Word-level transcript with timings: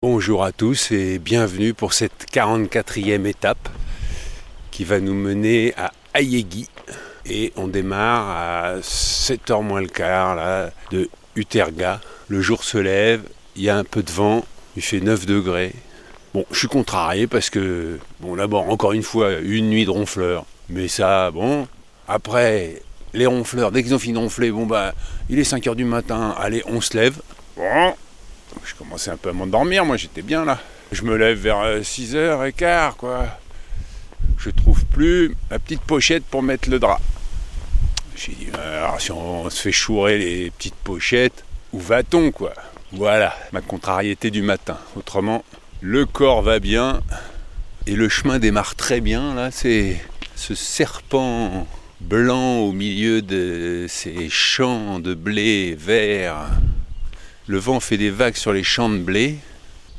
Bonjour 0.00 0.44
à 0.44 0.52
tous 0.52 0.92
et 0.92 1.18
bienvenue 1.18 1.74
pour 1.74 1.92
cette 1.92 2.26
44e 2.32 3.26
étape 3.26 3.68
qui 4.70 4.84
va 4.84 5.00
nous 5.00 5.12
mener 5.12 5.74
à 5.76 5.90
Ayegui. 6.14 6.68
Et 7.26 7.52
on 7.56 7.66
démarre 7.66 8.30
à 8.30 8.78
7h 8.78 9.60
moins 9.64 9.80
le 9.80 9.88
quart 9.88 10.70
de 10.92 11.10
Uterga. 11.34 12.00
Le 12.28 12.40
jour 12.40 12.62
se 12.62 12.78
lève, 12.78 13.22
il 13.56 13.62
y 13.62 13.70
a 13.70 13.76
un 13.76 13.82
peu 13.82 14.04
de 14.04 14.12
vent, 14.12 14.44
il 14.76 14.82
fait 14.82 15.00
9 15.00 15.26
degrés. 15.26 15.72
Bon, 16.32 16.46
je 16.52 16.58
suis 16.58 16.68
contrarié 16.68 17.26
parce 17.26 17.50
que, 17.50 17.98
bon, 18.20 18.36
d'abord, 18.36 18.70
encore 18.70 18.92
une 18.92 19.02
fois, 19.02 19.32
une 19.32 19.68
nuit 19.68 19.84
de 19.84 19.90
ronfleurs. 19.90 20.46
Mais 20.68 20.86
ça, 20.86 21.32
bon, 21.32 21.66
après, 22.06 22.82
les 23.14 23.26
ronfleurs, 23.26 23.72
dès 23.72 23.82
qu'ils 23.82 23.96
ont 23.96 23.98
fini 23.98 24.14
de 24.14 24.18
ronfler, 24.20 24.52
bon, 24.52 24.64
bah, 24.64 24.94
il 25.28 25.40
est 25.40 25.52
5h 25.52 25.74
du 25.74 25.84
matin, 25.84 26.36
allez, 26.38 26.62
on 26.66 26.80
se 26.80 26.96
lève. 26.96 27.20
Je 28.64 28.74
commençais 28.74 29.10
un 29.10 29.16
peu 29.16 29.30
à 29.30 29.32
m'endormir, 29.32 29.84
moi 29.84 29.96
j'étais 29.96 30.22
bien 30.22 30.44
là. 30.44 30.58
Je 30.92 31.02
me 31.02 31.16
lève 31.16 31.38
vers 31.38 31.80
6h15, 31.80 32.54
euh, 32.64 32.90
quoi. 32.96 33.26
Je 34.38 34.50
trouve 34.50 34.84
plus 34.86 35.34
ma 35.50 35.58
petite 35.58 35.82
pochette 35.82 36.24
pour 36.24 36.42
mettre 36.42 36.70
le 36.70 36.78
drap. 36.78 37.00
J'ai 38.16 38.32
dit, 38.32 38.48
euh, 38.58 38.84
alors 38.84 39.00
si 39.00 39.12
on 39.12 39.48
se 39.50 39.62
fait 39.62 39.72
chourer 39.72 40.18
les 40.18 40.50
petites 40.50 40.74
pochettes, 40.74 41.44
où 41.72 41.78
va-t-on, 41.78 42.30
quoi? 42.30 42.54
Voilà, 42.92 43.36
ma 43.52 43.60
contrariété 43.60 44.30
du 44.30 44.42
matin. 44.42 44.78
Autrement, 44.96 45.44
le 45.80 46.06
corps 46.06 46.42
va 46.42 46.58
bien 46.58 47.00
et 47.86 47.94
le 47.96 48.08
chemin 48.08 48.38
démarre 48.38 48.74
très 48.74 49.00
bien, 49.00 49.34
là, 49.34 49.50
c'est 49.50 50.00
ce 50.36 50.54
serpent 50.54 51.66
blanc 52.00 52.58
au 52.58 52.72
milieu 52.72 53.22
de 53.22 53.86
ces 53.88 54.28
champs 54.30 55.00
de 55.00 55.14
blé 55.14 55.74
vert 55.74 56.48
le 57.48 57.58
vent 57.58 57.80
fait 57.80 57.96
des 57.96 58.10
vagues 58.10 58.36
sur 58.36 58.52
les 58.52 58.62
champs 58.62 58.90
de 58.90 58.98
blé, 58.98 59.36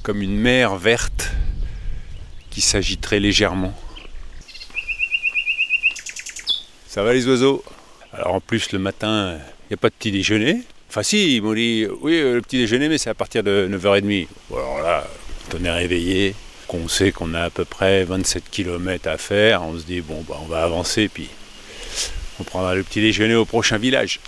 comme 0.03 0.21
une 0.21 0.37
mer 0.37 0.75
verte 0.75 1.31
qui 2.51 2.61
s'agiterait 2.61 3.19
légèrement. 3.19 3.73
Ça 6.87 7.01
va 7.01 7.11
les 7.11 7.27
oiseaux? 7.27 7.63
Alors 8.13 8.35
en 8.35 8.39
plus 8.39 8.71
le 8.71 8.77
matin, 8.77 9.39
il 9.63 9.71
n'y 9.71 9.73
a 9.73 9.77
pas 9.77 9.89
de 9.89 9.95
petit 9.95 10.11
déjeuner. 10.11 10.61
Enfin 10.89 11.01
si, 11.01 11.35
ils 11.35 11.41
m'ont 11.41 11.53
dit, 11.53 11.87
oui, 12.01 12.17
euh, 12.17 12.35
le 12.35 12.41
petit 12.41 12.57
déjeuner, 12.57 12.87
mais 12.87 12.99
c'est 12.99 13.09
à 13.09 13.15
partir 13.15 13.43
de 13.43 13.67
9h30. 13.71 14.27
alors 14.51 14.81
là, 14.81 15.07
on 15.59 15.63
est 15.63 15.71
réveillé, 15.71 16.35
qu'on 16.67 16.87
sait 16.87 17.11
qu'on 17.11 17.33
a 17.33 17.41
à 17.41 17.49
peu 17.49 17.65
près 17.65 18.03
27 18.03 18.43
km 18.51 19.07
à 19.07 19.17
faire, 19.17 19.63
on 19.63 19.77
se 19.77 19.85
dit, 19.85 20.01
bon, 20.01 20.23
bah, 20.27 20.37
on 20.43 20.45
va 20.45 20.63
avancer, 20.63 21.09
puis 21.09 21.29
on 22.39 22.43
prendra 22.43 22.75
le 22.75 22.83
petit 22.83 23.01
déjeuner 23.01 23.35
au 23.35 23.45
prochain 23.45 23.77
village 23.77 24.19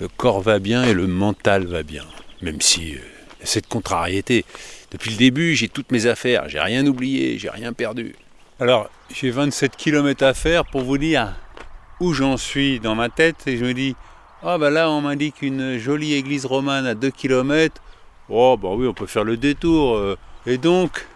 le 0.00 0.08
corps 0.08 0.40
va 0.40 0.58
bien 0.58 0.84
et 0.84 0.94
le 0.94 1.06
mental 1.06 1.66
va 1.66 1.82
bien. 1.82 2.04
Même 2.42 2.60
si 2.60 2.94
euh, 2.94 2.98
cette 3.42 3.68
contrariété, 3.68 4.44
depuis 4.90 5.10
le 5.10 5.16
début, 5.16 5.54
j'ai 5.54 5.68
toutes 5.68 5.92
mes 5.92 6.06
affaires, 6.06 6.48
j'ai 6.48 6.60
rien 6.60 6.86
oublié, 6.86 7.38
j'ai 7.38 7.50
rien 7.50 7.72
perdu. 7.72 8.16
Alors, 8.58 8.90
j'ai 9.14 9.30
27 9.30 9.76
km 9.76 10.24
à 10.24 10.34
faire 10.34 10.64
pour 10.64 10.82
vous 10.82 10.98
dire 10.98 11.34
où 12.00 12.14
j'en 12.14 12.36
suis 12.36 12.80
dans 12.80 12.94
ma 12.94 13.10
tête 13.10 13.46
et 13.46 13.58
je 13.58 13.64
me 13.64 13.74
dis 13.74 13.94
ah 14.42 14.56
ben 14.56 14.70
là 14.70 14.90
on 14.90 15.02
m'indique 15.02 15.42
une 15.42 15.76
jolie 15.76 16.14
église 16.14 16.46
romane 16.46 16.86
à 16.86 16.94
2 16.94 17.10
km. 17.10 17.80
Oh 18.30 18.56
bah 18.56 18.70
oui, 18.72 18.86
on 18.86 18.94
peut 18.94 19.06
faire 19.06 19.24
le 19.24 19.36
détour. 19.36 19.96
Euh. 19.96 20.16
Et 20.46 20.56
donc, 20.56 21.06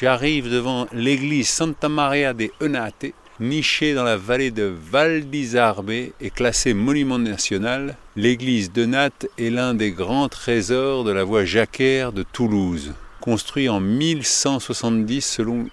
j'arrive 0.00 0.50
devant 0.50 0.86
l'église 0.92 1.48
Santa 1.50 1.90
Maria 1.90 2.32
de 2.32 2.50
Enate, 2.62 3.12
nichée 3.40 3.94
dans 3.94 4.04
la 4.04 4.16
vallée 4.16 4.50
de 4.50 4.72
Val 4.90 5.28
d'Isarbe 5.28 5.90
et 5.90 6.30
classée 6.34 6.74
monument 6.74 7.18
national. 7.18 7.96
L'église 8.16 8.72
de 8.72 8.84
Natte 8.84 9.26
est 9.38 9.50
l'un 9.50 9.74
des 9.74 9.92
grands 9.92 10.28
trésors 10.28 11.04
de 11.04 11.10
la 11.10 11.24
voie 11.24 11.44
jacquaire 11.44 12.12
de 12.12 12.22
Toulouse. 12.22 12.94
Construit 13.20 13.68
en 13.68 13.80
1170 13.80 15.20
selon 15.20 15.66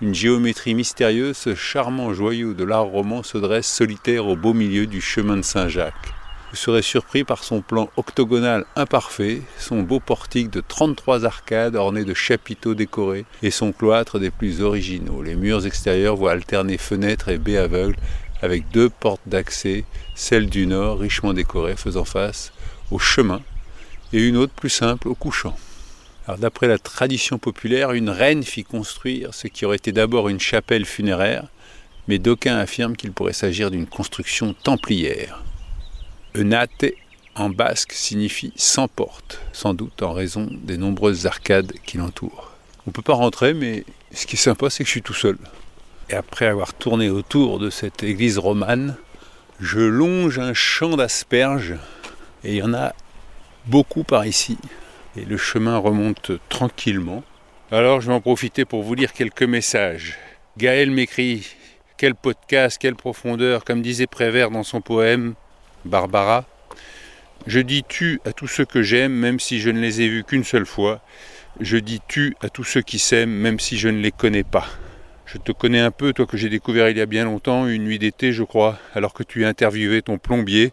une 0.00 0.14
géométrie 0.14 0.74
mystérieuse, 0.74 1.36
ce 1.36 1.54
charmant 1.54 2.12
joyau 2.12 2.54
de 2.54 2.64
l'art 2.64 2.86
roman 2.86 3.22
se 3.22 3.38
dresse 3.38 3.68
solitaire 3.68 4.26
au 4.26 4.36
beau 4.36 4.52
milieu 4.52 4.86
du 4.86 5.00
chemin 5.00 5.36
de 5.36 5.42
Saint-Jacques. 5.42 6.21
Vous 6.52 6.58
serez 6.58 6.82
surpris 6.82 7.24
par 7.24 7.44
son 7.44 7.62
plan 7.62 7.88
octogonal 7.96 8.66
imparfait, 8.76 9.40
son 9.58 9.80
beau 9.80 10.00
portique 10.00 10.50
de 10.50 10.60
33 10.60 11.24
arcades 11.24 11.76
ornées 11.76 12.04
de 12.04 12.12
chapiteaux 12.12 12.74
décorés 12.74 13.24
et 13.42 13.50
son 13.50 13.72
cloître 13.72 14.18
des 14.18 14.30
plus 14.30 14.60
originaux. 14.60 15.22
Les 15.22 15.34
murs 15.34 15.64
extérieurs 15.64 16.14
voient 16.14 16.32
alterner 16.32 16.76
fenêtres 16.76 17.30
et 17.30 17.38
baies 17.38 17.56
aveugles 17.56 17.96
avec 18.42 18.68
deux 18.70 18.90
portes 18.90 19.22
d'accès, 19.24 19.84
celle 20.14 20.50
du 20.50 20.66
nord 20.66 20.98
richement 20.98 21.32
décorée 21.32 21.74
faisant 21.74 22.04
face 22.04 22.52
au 22.90 22.98
chemin 22.98 23.40
et 24.12 24.20
une 24.20 24.36
autre 24.36 24.52
plus 24.52 24.68
simple 24.68 25.08
au 25.08 25.14
couchant. 25.14 25.56
D'après 26.36 26.68
la 26.68 26.76
tradition 26.76 27.38
populaire, 27.38 27.92
une 27.92 28.10
reine 28.10 28.42
fit 28.42 28.64
construire 28.64 29.32
ce 29.32 29.46
qui 29.46 29.64
aurait 29.64 29.76
été 29.76 29.90
d'abord 29.90 30.28
une 30.28 30.38
chapelle 30.38 30.84
funéraire, 30.84 31.46
mais 32.08 32.18
d'aucuns 32.18 32.58
affirment 32.58 32.94
qu'il 32.94 33.12
pourrait 33.12 33.32
s'agir 33.32 33.70
d'une 33.70 33.86
construction 33.86 34.52
templière. 34.52 35.42
Enate 36.34 36.94
en 37.34 37.50
basque 37.50 37.92
signifie 37.92 38.54
sans 38.56 38.88
porte, 38.88 39.42
sans 39.52 39.74
doute 39.74 40.02
en 40.02 40.12
raison 40.12 40.48
des 40.50 40.78
nombreuses 40.78 41.26
arcades 41.26 41.72
qui 41.84 41.98
l'entourent. 41.98 42.52
On 42.86 42.90
ne 42.90 42.92
peut 42.92 43.02
pas 43.02 43.12
rentrer, 43.12 43.52
mais 43.52 43.84
ce 44.12 44.26
qui 44.26 44.36
est 44.36 44.38
sympa, 44.38 44.70
c'est 44.70 44.82
que 44.82 44.88
je 44.88 44.92
suis 44.92 45.02
tout 45.02 45.12
seul. 45.12 45.36
Et 46.08 46.14
après 46.14 46.46
avoir 46.46 46.72
tourné 46.72 47.10
autour 47.10 47.58
de 47.58 47.68
cette 47.68 48.02
église 48.02 48.38
romane, 48.38 48.96
je 49.60 49.80
longe 49.80 50.38
un 50.38 50.54
champ 50.54 50.96
d'asperges 50.96 51.74
et 52.44 52.52
il 52.52 52.56
y 52.56 52.62
en 52.62 52.72
a 52.72 52.94
beaucoup 53.66 54.02
par 54.02 54.24
ici. 54.24 54.56
Et 55.16 55.26
le 55.26 55.36
chemin 55.36 55.76
remonte 55.76 56.32
tranquillement. 56.48 57.22
Alors 57.70 58.00
je 58.00 58.08
vais 58.08 58.14
en 58.14 58.22
profiter 58.22 58.64
pour 58.64 58.82
vous 58.82 58.94
lire 58.94 59.12
quelques 59.12 59.42
messages. 59.42 60.18
Gaël 60.56 60.90
m'écrit 60.90 61.46
Quel 61.98 62.14
podcast, 62.14 62.78
quelle 62.80 62.96
profondeur, 62.96 63.64
comme 63.64 63.82
disait 63.82 64.06
Prévert 64.06 64.50
dans 64.50 64.62
son 64.62 64.80
poème 64.80 65.34
Barbara. 65.84 66.44
Je 67.46 67.60
dis 67.60 67.84
tu 67.86 68.20
à 68.24 68.32
tous 68.32 68.46
ceux 68.46 68.64
que 68.64 68.82
j'aime, 68.82 69.12
même 69.12 69.40
si 69.40 69.60
je 69.60 69.70
ne 69.70 69.80
les 69.80 70.00
ai 70.00 70.08
vus 70.08 70.24
qu'une 70.24 70.44
seule 70.44 70.66
fois. 70.66 71.00
Je 71.60 71.76
dis 71.76 72.00
tu 72.06 72.36
à 72.40 72.48
tous 72.48 72.64
ceux 72.64 72.82
qui 72.82 72.98
s'aiment, 72.98 73.30
même 73.30 73.58
si 73.58 73.78
je 73.78 73.88
ne 73.88 73.98
les 73.98 74.12
connais 74.12 74.44
pas. 74.44 74.66
Je 75.26 75.38
te 75.38 75.52
connais 75.52 75.80
un 75.80 75.90
peu, 75.90 76.12
toi 76.12 76.26
que 76.26 76.36
j'ai 76.36 76.48
découvert 76.48 76.88
il 76.88 76.98
y 76.98 77.00
a 77.00 77.06
bien 77.06 77.24
longtemps, 77.24 77.66
une 77.66 77.84
nuit 77.84 77.98
d'été, 77.98 78.32
je 78.32 78.42
crois, 78.42 78.78
alors 78.94 79.14
que 79.14 79.22
tu 79.22 79.44
interviewais 79.44 80.02
ton 80.02 80.18
plombier. 80.18 80.72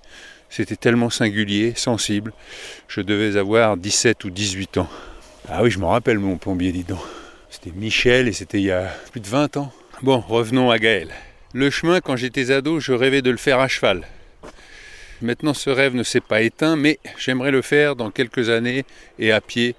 C'était 0.50 0.76
tellement 0.76 1.10
singulier, 1.10 1.74
sensible. 1.76 2.34
Je 2.88 3.02
devais 3.02 3.38
avoir 3.38 3.78
17 3.78 4.24
ou 4.26 4.30
18 4.30 4.80
ans. 4.80 4.90
Ah 5.48 5.64
oui, 5.64 5.72
je 5.72 5.80
m'en 5.80 5.90
rappelle, 5.90 6.20
mon 6.20 6.38
plombier, 6.38 6.72
dis 6.72 6.84
donc. 6.84 7.00
C'était 7.50 7.72
Michel 7.72 8.28
et 8.28 8.34
c'était 8.34 8.60
il 8.60 8.66
y 8.66 8.72
a 8.72 8.92
plus 9.12 9.22
de 9.22 9.28
20 9.28 9.58
ans. 9.58 9.72
Bon, 10.02 10.20
revenons 10.20 10.72
à 10.72 10.78
Gaël. 10.78 11.10
Le 11.54 11.70
chemin, 11.70 12.00
quand 12.00 12.16
j'étais 12.16 12.52
ado, 12.52 12.80
je 12.80 12.94
rêvais 12.94 13.22
de 13.22 13.32
le 13.32 13.38
faire 13.38 13.60
à 13.60 13.68
cheval. 13.68 14.06
Maintenant, 15.22 15.54
ce 15.54 15.70
rêve 15.70 15.96
ne 15.96 16.04
s'est 16.04 16.22
pas 16.22 16.42
éteint, 16.42 16.76
mais 16.76 17.00
j'aimerais 17.18 17.52
le 17.52 17.62
faire 17.62 17.96
dans 17.96 18.10
quelques 18.10 18.50
années 18.50 18.86
et 19.18 19.32
à 19.32 19.42
pied, 19.42 19.76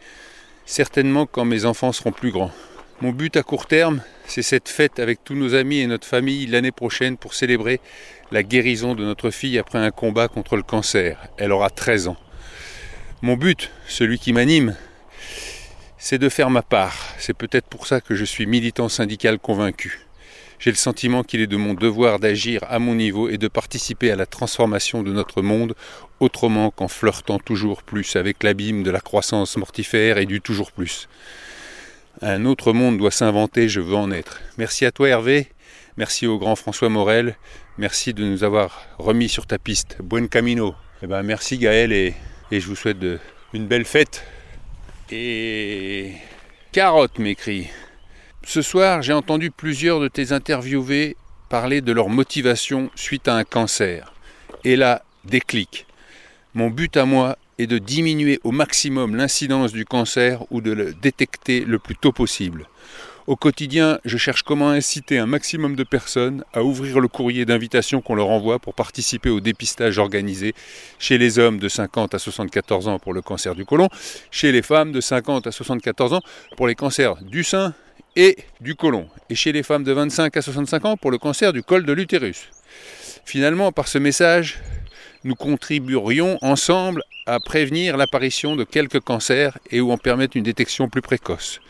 certainement 0.66 1.26
quand 1.26 1.44
mes 1.44 1.64
enfants 1.64 1.92
seront 1.92 2.12
plus 2.12 2.30
grands. 2.30 2.52
Mon 3.00 3.12
but 3.12 3.38
à 3.38 3.42
court 3.42 3.66
terme, 3.66 4.02
c'est 4.26 4.42
cette 4.42 4.68
fête 4.68 4.98
avec 4.98 5.24
tous 5.24 5.34
nos 5.34 5.54
amis 5.54 5.78
et 5.78 5.86
notre 5.86 6.06
famille 6.06 6.46
l'année 6.46 6.72
prochaine 6.72 7.16
pour 7.16 7.32
célébrer 7.32 7.80
la 8.30 8.42
guérison 8.42 8.94
de 8.94 9.02
notre 9.02 9.30
fille 9.30 9.58
après 9.58 9.78
un 9.78 9.90
combat 9.90 10.28
contre 10.28 10.56
le 10.56 10.62
cancer. 10.62 11.18
Elle 11.38 11.52
aura 11.52 11.70
13 11.70 12.08
ans. 12.08 12.16
Mon 13.22 13.36
but, 13.36 13.70
celui 13.86 14.18
qui 14.18 14.34
m'anime, 14.34 14.76
c'est 15.96 16.18
de 16.18 16.28
faire 16.28 16.50
ma 16.50 16.62
part. 16.62 17.14
C'est 17.18 17.34
peut-être 17.34 17.66
pour 17.66 17.86
ça 17.86 18.02
que 18.02 18.14
je 18.14 18.24
suis 18.24 18.44
militant 18.44 18.90
syndical 18.90 19.38
convaincu. 19.38 20.00
J'ai 20.60 20.70
le 20.70 20.76
sentiment 20.76 21.24
qu'il 21.24 21.40
est 21.40 21.46
de 21.46 21.56
mon 21.56 21.72
devoir 21.72 22.18
d'agir 22.18 22.62
à 22.68 22.78
mon 22.78 22.94
niveau 22.94 23.30
et 23.30 23.38
de 23.38 23.48
participer 23.48 24.10
à 24.10 24.16
la 24.16 24.26
transformation 24.26 25.02
de 25.02 25.10
notre 25.10 25.40
monde 25.40 25.74
autrement 26.20 26.70
qu'en 26.70 26.86
flirtant 26.86 27.38
toujours 27.38 27.82
plus 27.82 28.14
avec 28.14 28.42
l'abîme 28.42 28.82
de 28.82 28.90
la 28.90 29.00
croissance 29.00 29.56
mortifère 29.56 30.18
et 30.18 30.26
du 30.26 30.42
toujours 30.42 30.70
plus. 30.70 31.08
Un 32.20 32.44
autre 32.44 32.74
monde 32.74 32.98
doit 32.98 33.10
s'inventer, 33.10 33.70
je 33.70 33.80
veux 33.80 33.94
en 33.94 34.10
être. 34.10 34.42
Merci 34.58 34.84
à 34.84 34.90
toi 34.90 35.08
Hervé, 35.08 35.46
merci 35.96 36.26
au 36.26 36.38
grand 36.38 36.56
François 36.56 36.90
Morel, 36.90 37.36
merci 37.78 38.12
de 38.12 38.22
nous 38.22 38.44
avoir 38.44 38.82
remis 38.98 39.30
sur 39.30 39.46
ta 39.46 39.58
piste. 39.58 39.96
Buen 40.02 40.28
camino. 40.28 40.74
Eh 41.02 41.06
ben, 41.06 41.22
merci 41.22 41.56
Gaël 41.56 41.90
et, 41.90 42.14
je 42.52 42.66
vous 42.66 42.76
souhaite 42.76 42.98
une 43.54 43.66
belle 43.66 43.86
fête. 43.86 44.26
Et 45.10 46.12
Carotte 46.70 47.18
m'écrit. 47.18 47.68
Ce 48.52 48.62
soir, 48.62 49.00
j'ai 49.00 49.12
entendu 49.12 49.52
plusieurs 49.52 50.00
de 50.00 50.08
tes 50.08 50.32
interviewés 50.32 51.16
parler 51.48 51.82
de 51.82 51.92
leur 51.92 52.08
motivation 52.08 52.90
suite 52.96 53.28
à 53.28 53.36
un 53.36 53.44
cancer. 53.44 54.12
Et 54.64 54.74
là, 54.74 55.04
déclic. 55.24 55.86
Mon 56.54 56.68
but 56.68 56.96
à 56.96 57.04
moi 57.04 57.38
est 57.58 57.68
de 57.68 57.78
diminuer 57.78 58.40
au 58.42 58.50
maximum 58.50 59.14
l'incidence 59.14 59.70
du 59.72 59.84
cancer 59.84 60.42
ou 60.50 60.60
de 60.60 60.72
le 60.72 60.94
détecter 60.94 61.60
le 61.60 61.78
plus 61.78 61.94
tôt 61.94 62.10
possible. 62.10 62.66
Au 63.28 63.36
quotidien, 63.36 64.00
je 64.04 64.16
cherche 64.16 64.42
comment 64.42 64.70
inciter 64.70 65.18
un 65.18 65.26
maximum 65.26 65.76
de 65.76 65.84
personnes 65.84 66.42
à 66.52 66.64
ouvrir 66.64 66.98
le 66.98 67.06
courrier 67.06 67.44
d'invitation 67.44 68.00
qu'on 68.00 68.16
leur 68.16 68.30
envoie 68.30 68.58
pour 68.58 68.74
participer 68.74 69.30
au 69.30 69.38
dépistage 69.38 69.98
organisé 69.98 70.56
chez 70.98 71.18
les 71.18 71.38
hommes 71.38 71.60
de 71.60 71.68
50 71.68 72.16
à 72.16 72.18
74 72.18 72.88
ans 72.88 72.98
pour 72.98 73.12
le 73.12 73.22
cancer 73.22 73.54
du 73.54 73.64
côlon, 73.64 73.88
chez 74.32 74.50
les 74.50 74.62
femmes 74.62 74.90
de 74.90 75.00
50 75.00 75.46
à 75.46 75.52
74 75.52 76.14
ans 76.14 76.22
pour 76.56 76.66
les 76.66 76.74
cancers 76.74 77.14
du 77.22 77.44
sein 77.44 77.74
et 78.20 78.36
du 78.60 78.74
côlon, 78.74 79.08
et 79.30 79.34
chez 79.34 79.50
les 79.50 79.62
femmes 79.62 79.82
de 79.82 79.92
25 79.92 80.36
à 80.36 80.42
65 80.42 80.84
ans 80.84 80.96
pour 80.98 81.10
le 81.10 81.16
cancer 81.16 81.54
du 81.54 81.62
col 81.62 81.86
de 81.86 81.92
l'utérus. 81.94 82.50
Finalement, 83.24 83.72
par 83.72 83.88
ce 83.88 83.96
message, 83.96 84.58
nous 85.24 85.34
contribuerions 85.34 86.36
ensemble 86.42 87.02
à 87.24 87.40
prévenir 87.40 87.96
l'apparition 87.96 88.56
de 88.56 88.64
quelques 88.64 89.00
cancers 89.00 89.56
et 89.70 89.80
ou 89.80 89.90
en 89.90 89.96
permettre 89.96 90.36
une 90.36 90.42
détection 90.42 90.90
plus 90.90 91.00
précoce. 91.00 91.60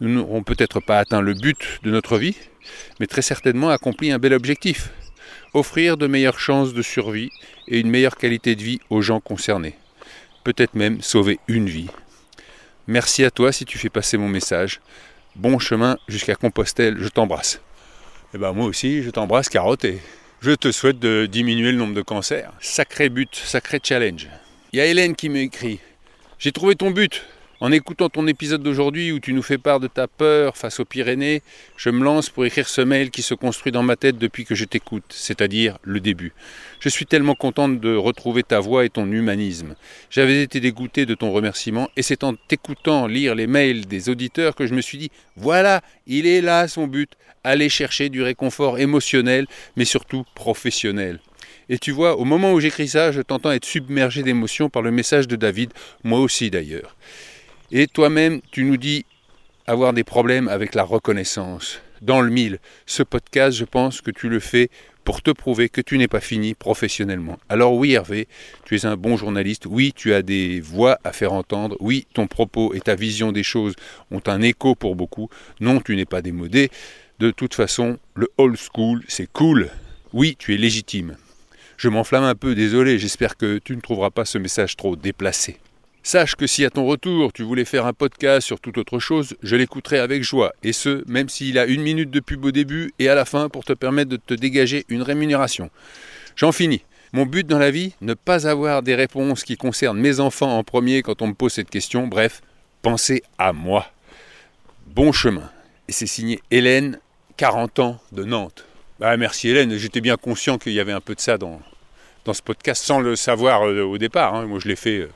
Nous 0.00 0.10
n'aurons 0.10 0.44
peut-être 0.44 0.78
pas 0.78 1.00
atteint 1.00 1.22
le 1.22 1.34
but 1.34 1.80
de 1.82 1.90
notre 1.90 2.18
vie, 2.18 2.36
mais 3.00 3.08
très 3.08 3.22
certainement 3.22 3.70
accompli 3.70 4.12
un 4.12 4.20
bel 4.20 4.32
objectif. 4.32 4.90
Offrir 5.54 5.96
de 5.96 6.06
meilleures 6.06 6.38
chances 6.38 6.72
de 6.72 6.82
survie 6.82 7.30
et 7.66 7.80
une 7.80 7.90
meilleure 7.90 8.16
qualité 8.16 8.54
de 8.54 8.62
vie 8.62 8.78
aux 8.90 9.02
gens 9.02 9.18
concernés. 9.18 9.74
Peut-être 10.44 10.74
même 10.74 11.02
sauver 11.02 11.40
une 11.48 11.68
vie. 11.68 11.88
Merci 12.86 13.24
à 13.24 13.32
toi 13.32 13.50
si 13.50 13.64
tu 13.64 13.76
fais 13.76 13.88
passer 13.88 14.18
mon 14.18 14.28
message. 14.28 14.80
Bon 15.40 15.58
chemin 15.58 15.96
jusqu'à 16.06 16.34
Compostelle, 16.34 16.98
je 17.00 17.08
t'embrasse. 17.08 17.54
Et 17.54 18.34
eh 18.34 18.38
ben 18.38 18.52
moi 18.52 18.66
aussi, 18.66 19.02
je 19.02 19.08
t'embrasse 19.08 19.48
carotté. 19.48 19.98
Je 20.42 20.50
te 20.50 20.70
souhaite 20.70 20.98
de 20.98 21.24
diminuer 21.24 21.72
le 21.72 21.78
nombre 21.78 21.94
de 21.94 22.02
cancers. 22.02 22.52
Sacré 22.60 23.08
but, 23.08 23.34
sacré 23.34 23.80
challenge. 23.82 24.28
Il 24.74 24.80
y 24.80 24.82
a 24.82 24.84
Hélène 24.84 25.16
qui 25.16 25.30
m'écrit. 25.30 25.80
J'ai 26.38 26.52
trouvé 26.52 26.76
ton 26.76 26.90
but. 26.90 27.24
En 27.62 27.72
écoutant 27.72 28.08
ton 28.08 28.26
épisode 28.26 28.62
d'aujourd'hui 28.62 29.12
où 29.12 29.20
tu 29.20 29.34
nous 29.34 29.42
fais 29.42 29.58
part 29.58 29.80
de 29.80 29.86
ta 29.86 30.08
peur 30.08 30.56
face 30.56 30.80
aux 30.80 30.86
Pyrénées, 30.86 31.42
je 31.76 31.90
me 31.90 32.02
lance 32.02 32.30
pour 32.30 32.46
écrire 32.46 32.66
ce 32.66 32.80
mail 32.80 33.10
qui 33.10 33.20
se 33.20 33.34
construit 33.34 33.70
dans 33.70 33.82
ma 33.82 33.96
tête 33.96 34.16
depuis 34.16 34.46
que 34.46 34.54
je 34.54 34.64
t'écoute, 34.64 35.04
c'est-à-dire 35.10 35.76
le 35.82 36.00
début. 36.00 36.32
Je 36.78 36.88
suis 36.88 37.04
tellement 37.04 37.34
contente 37.34 37.78
de 37.78 37.94
retrouver 37.94 38.44
ta 38.44 38.60
voix 38.60 38.86
et 38.86 38.88
ton 38.88 39.12
humanisme. 39.12 39.74
J'avais 40.08 40.42
été 40.42 40.58
dégoûté 40.58 41.04
de 41.04 41.14
ton 41.14 41.32
remerciement 41.32 41.90
et 41.98 42.02
c'est 42.02 42.24
en 42.24 42.34
t'écoutant 42.34 43.06
lire 43.06 43.34
les 43.34 43.46
mails 43.46 43.84
des 43.84 44.08
auditeurs 44.08 44.54
que 44.54 44.66
je 44.66 44.72
me 44.72 44.80
suis 44.80 44.96
dit 44.96 45.10
voilà, 45.36 45.82
il 46.06 46.26
est 46.26 46.40
là 46.40 46.66
son 46.66 46.86
but, 46.86 47.12
aller 47.44 47.68
chercher 47.68 48.08
du 48.08 48.22
réconfort 48.22 48.78
émotionnel 48.78 49.46
mais 49.76 49.84
surtout 49.84 50.24
professionnel. 50.34 51.20
Et 51.68 51.78
tu 51.78 51.90
vois, 51.90 52.16
au 52.16 52.24
moment 52.24 52.54
où 52.54 52.58
j'écris 52.58 52.88
ça, 52.88 53.12
je 53.12 53.20
t'entends 53.20 53.52
être 53.52 53.66
submergé 53.66 54.22
d'émotions 54.22 54.70
par 54.70 54.80
le 54.80 54.90
message 54.90 55.28
de 55.28 55.36
David, 55.36 55.72
moi 56.02 56.20
aussi 56.20 56.50
d'ailleurs. 56.50 56.96
Et 57.72 57.86
toi-même, 57.86 58.40
tu 58.50 58.64
nous 58.64 58.76
dis 58.76 59.06
avoir 59.68 59.92
des 59.92 60.02
problèmes 60.02 60.48
avec 60.48 60.74
la 60.74 60.82
reconnaissance. 60.82 61.80
Dans 62.02 62.20
le 62.20 62.28
mille, 62.28 62.58
ce 62.84 63.04
podcast, 63.04 63.56
je 63.56 63.64
pense 63.64 64.00
que 64.00 64.10
tu 64.10 64.28
le 64.28 64.40
fais 64.40 64.70
pour 65.04 65.22
te 65.22 65.30
prouver 65.30 65.68
que 65.68 65.80
tu 65.80 65.96
n'es 65.96 66.08
pas 66.08 66.18
fini 66.18 66.54
professionnellement. 66.54 67.38
Alors 67.48 67.74
oui 67.74 67.92
Hervé, 67.92 68.26
tu 68.64 68.74
es 68.74 68.86
un 68.86 68.96
bon 68.96 69.16
journaliste, 69.16 69.66
oui 69.66 69.92
tu 69.94 70.12
as 70.12 70.22
des 70.22 70.60
voix 70.60 70.98
à 71.04 71.12
faire 71.12 71.32
entendre, 71.32 71.76
oui 71.78 72.08
ton 72.12 72.26
propos 72.26 72.74
et 72.74 72.80
ta 72.80 72.96
vision 72.96 73.30
des 73.30 73.44
choses 73.44 73.74
ont 74.10 74.22
un 74.26 74.42
écho 74.42 74.74
pour 74.74 74.96
beaucoup, 74.96 75.28
non 75.60 75.80
tu 75.80 75.94
n'es 75.94 76.06
pas 76.06 76.22
démodé, 76.22 76.70
de 77.20 77.30
toute 77.30 77.54
façon 77.54 77.98
le 78.14 78.28
old 78.36 78.56
school 78.56 79.02
c'est 79.06 79.30
cool, 79.32 79.70
oui 80.12 80.34
tu 80.38 80.54
es 80.54 80.58
légitime. 80.58 81.16
Je 81.76 81.88
m'enflamme 81.88 82.24
un 82.24 82.34
peu, 82.34 82.54
désolé, 82.56 82.98
j'espère 82.98 83.36
que 83.36 83.58
tu 83.58 83.76
ne 83.76 83.80
trouveras 83.80 84.10
pas 84.10 84.24
ce 84.24 84.38
message 84.38 84.76
trop 84.76 84.96
déplacé. 84.96 85.58
Sache 86.02 86.34
que 86.34 86.46
si 86.46 86.64
à 86.64 86.70
ton 86.70 86.86
retour 86.86 87.30
tu 87.32 87.42
voulais 87.42 87.66
faire 87.66 87.84
un 87.84 87.92
podcast 87.92 88.46
sur 88.46 88.58
toute 88.58 88.78
autre 88.78 88.98
chose, 88.98 89.36
je 89.42 89.54
l'écouterai 89.54 89.98
avec 89.98 90.22
joie, 90.22 90.52
et 90.62 90.72
ce, 90.72 91.04
même 91.06 91.28
s'il 91.28 91.58
a 91.58 91.66
une 91.66 91.82
minute 91.82 92.10
de 92.10 92.20
pub 92.20 92.44
au 92.46 92.50
début 92.52 92.94
et 92.98 93.10
à 93.10 93.14
la 93.14 93.26
fin 93.26 93.50
pour 93.50 93.64
te 93.64 93.74
permettre 93.74 94.10
de 94.10 94.16
te 94.16 94.32
dégager 94.32 94.86
une 94.88 95.02
rémunération. 95.02 95.70
J'en 96.36 96.52
finis. 96.52 96.82
Mon 97.12 97.26
but 97.26 97.46
dans 97.46 97.58
la 97.58 97.70
vie, 97.70 97.94
ne 98.00 98.14
pas 98.14 98.46
avoir 98.46 98.82
des 98.82 98.94
réponses 98.94 99.42
qui 99.42 99.56
concernent 99.56 99.98
mes 99.98 100.20
enfants 100.20 100.56
en 100.56 100.64
premier 100.64 101.02
quand 101.02 101.22
on 101.22 101.26
me 101.26 101.34
pose 101.34 101.52
cette 101.52 101.68
question, 101.68 102.06
bref, 102.06 102.40
penser 102.82 103.22
à 103.36 103.52
moi. 103.52 103.86
Bon 104.86 105.12
chemin. 105.12 105.50
Et 105.88 105.92
c'est 105.92 106.06
signé 106.06 106.40
Hélène, 106.50 106.98
40 107.36 107.78
ans 107.80 108.00
de 108.12 108.24
Nantes. 108.24 108.64
Bah, 109.00 109.16
merci 109.16 109.48
Hélène, 109.48 109.76
j'étais 109.76 110.00
bien 110.00 110.16
conscient 110.16 110.56
qu'il 110.56 110.72
y 110.72 110.80
avait 110.80 110.92
un 110.92 111.00
peu 111.00 111.14
de 111.14 111.20
ça 111.20 111.36
dans, 111.36 111.60
dans 112.24 112.32
ce 112.32 112.42
podcast 112.42 112.82
sans 112.82 113.00
le 113.00 113.16
savoir 113.16 113.66
euh, 113.66 113.82
au 113.82 113.98
départ. 113.98 114.34
Hein. 114.34 114.46
Moi 114.46 114.60
je 114.62 114.68
l'ai 114.68 114.76
fait 114.76 114.98
euh, 114.98 115.10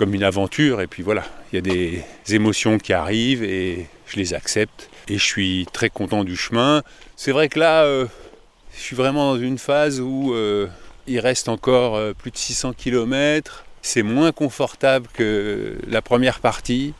comme 0.00 0.14
une 0.14 0.24
aventure. 0.24 0.80
Et 0.80 0.86
puis 0.86 1.02
voilà, 1.02 1.24
il 1.52 1.56
y 1.56 1.58
a 1.58 1.60
des 1.60 2.02
émotions 2.34 2.78
qui 2.78 2.94
arrivent 2.94 3.44
et 3.44 3.86
je 4.06 4.16
les 4.16 4.32
accepte. 4.32 4.88
Et 5.08 5.18
je 5.18 5.24
suis 5.24 5.66
très 5.74 5.90
content 5.90 6.24
du 6.24 6.36
chemin. 6.36 6.82
C'est 7.16 7.32
vrai 7.32 7.50
que 7.50 7.60
là, 7.60 7.82
euh, 7.82 8.06
je 8.74 8.80
suis 8.80 8.96
vraiment 8.96 9.34
dans 9.34 9.40
une 9.40 9.58
phase 9.58 10.00
où 10.00 10.32
euh, 10.32 10.68
il 11.06 11.20
reste 11.20 11.50
encore 11.50 11.96
euh, 11.96 12.14
plus 12.14 12.30
de 12.30 12.38
600 12.38 12.72
km. 12.72 13.66
C'est 13.82 14.02
moins 14.02 14.32
confortable 14.32 15.06
que 15.12 15.76
la 15.86 16.00
première 16.00 16.40
partie. 16.40 16.94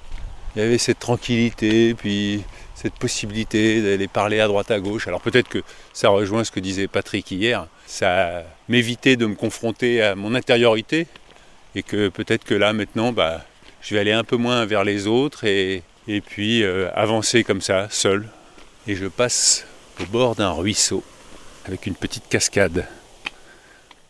Il 0.54 0.62
y 0.62 0.64
avait 0.64 0.76
cette 0.76 0.98
tranquillité, 0.98 1.94
puis 1.94 2.42
cette 2.74 2.94
possibilité 2.94 3.80
d'aller 3.80 4.08
parler 4.08 4.40
à 4.40 4.46
droite 4.46 4.70
à 4.70 4.78
gauche. 4.78 5.08
Alors 5.08 5.22
peut-être 5.22 5.48
que 5.48 5.62
ça 5.94 6.10
rejoint 6.10 6.44
ce 6.44 6.50
que 6.50 6.60
disait 6.60 6.86
Patrick 6.86 7.30
hier. 7.30 7.66
Ça 7.86 8.42
m'évitait 8.68 9.16
de 9.16 9.24
me 9.24 9.36
confronter 9.36 10.02
à 10.02 10.14
mon 10.14 10.34
intériorité, 10.34 11.06
et 11.74 11.82
que 11.82 12.08
peut-être 12.08 12.44
que 12.44 12.54
là 12.54 12.72
maintenant 12.72 13.12
bah, 13.12 13.44
je 13.80 13.94
vais 13.94 14.00
aller 14.00 14.12
un 14.12 14.24
peu 14.24 14.36
moins 14.36 14.66
vers 14.66 14.84
les 14.84 15.06
autres 15.06 15.44
et, 15.44 15.82
puis 16.26 16.62
euh, 16.62 16.90
avancer 16.94 17.44
comme 17.44 17.60
ça, 17.60 17.88
seul. 17.90 18.28
Et 18.86 18.96
je 18.96 19.06
passe 19.06 19.66
au 20.00 20.06
bord 20.06 20.34
d'un 20.34 20.50
ruisseau 20.50 21.04
avec 21.66 21.86
une 21.86 21.94
petite 21.94 22.28
cascade. 22.28 22.86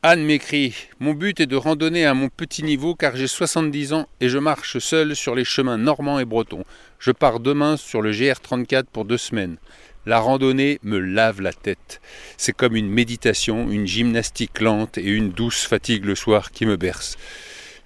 Anne 0.03 0.25
m'écrit 0.25 0.75
Mon 0.99 1.12
but 1.12 1.41
est 1.41 1.47
de 1.47 1.57
randonner 1.57 2.07
à 2.07 2.15
mon 2.15 2.31
petit 2.31 2.62
niveau 2.62 2.95
car 2.95 3.17
j'ai 3.17 3.27
70 3.27 3.93
ans 3.93 4.09
et 4.21 4.31
je 4.31 4.39
marche 4.39 4.79
seul 4.79 5.15
sur 5.15 5.35
les 5.35 5.45
chemins 5.45 5.77
normands 5.77 6.19
et 6.19 6.25
bretons. 6.25 6.65
Je 6.99 7.11
pars 7.11 7.39
demain 7.39 7.77
sur 7.77 8.01
le 8.01 8.11
GR34 8.11 8.85
pour 8.91 9.05
deux 9.05 9.19
semaines. 9.19 9.57
La 10.06 10.19
randonnée 10.19 10.79
me 10.82 10.99
lave 10.99 11.43
la 11.43 11.52
tête. 11.52 12.00
C'est 12.38 12.55
comme 12.55 12.75
une 12.75 12.88
méditation, 12.88 13.70
une 13.70 13.87
gymnastique 13.87 14.61
lente 14.61 14.97
et 14.97 15.05
une 15.05 15.31
douce 15.31 15.67
fatigue 15.67 16.06
le 16.06 16.14
soir 16.14 16.52
qui 16.52 16.64
me 16.64 16.79
berce. 16.79 17.19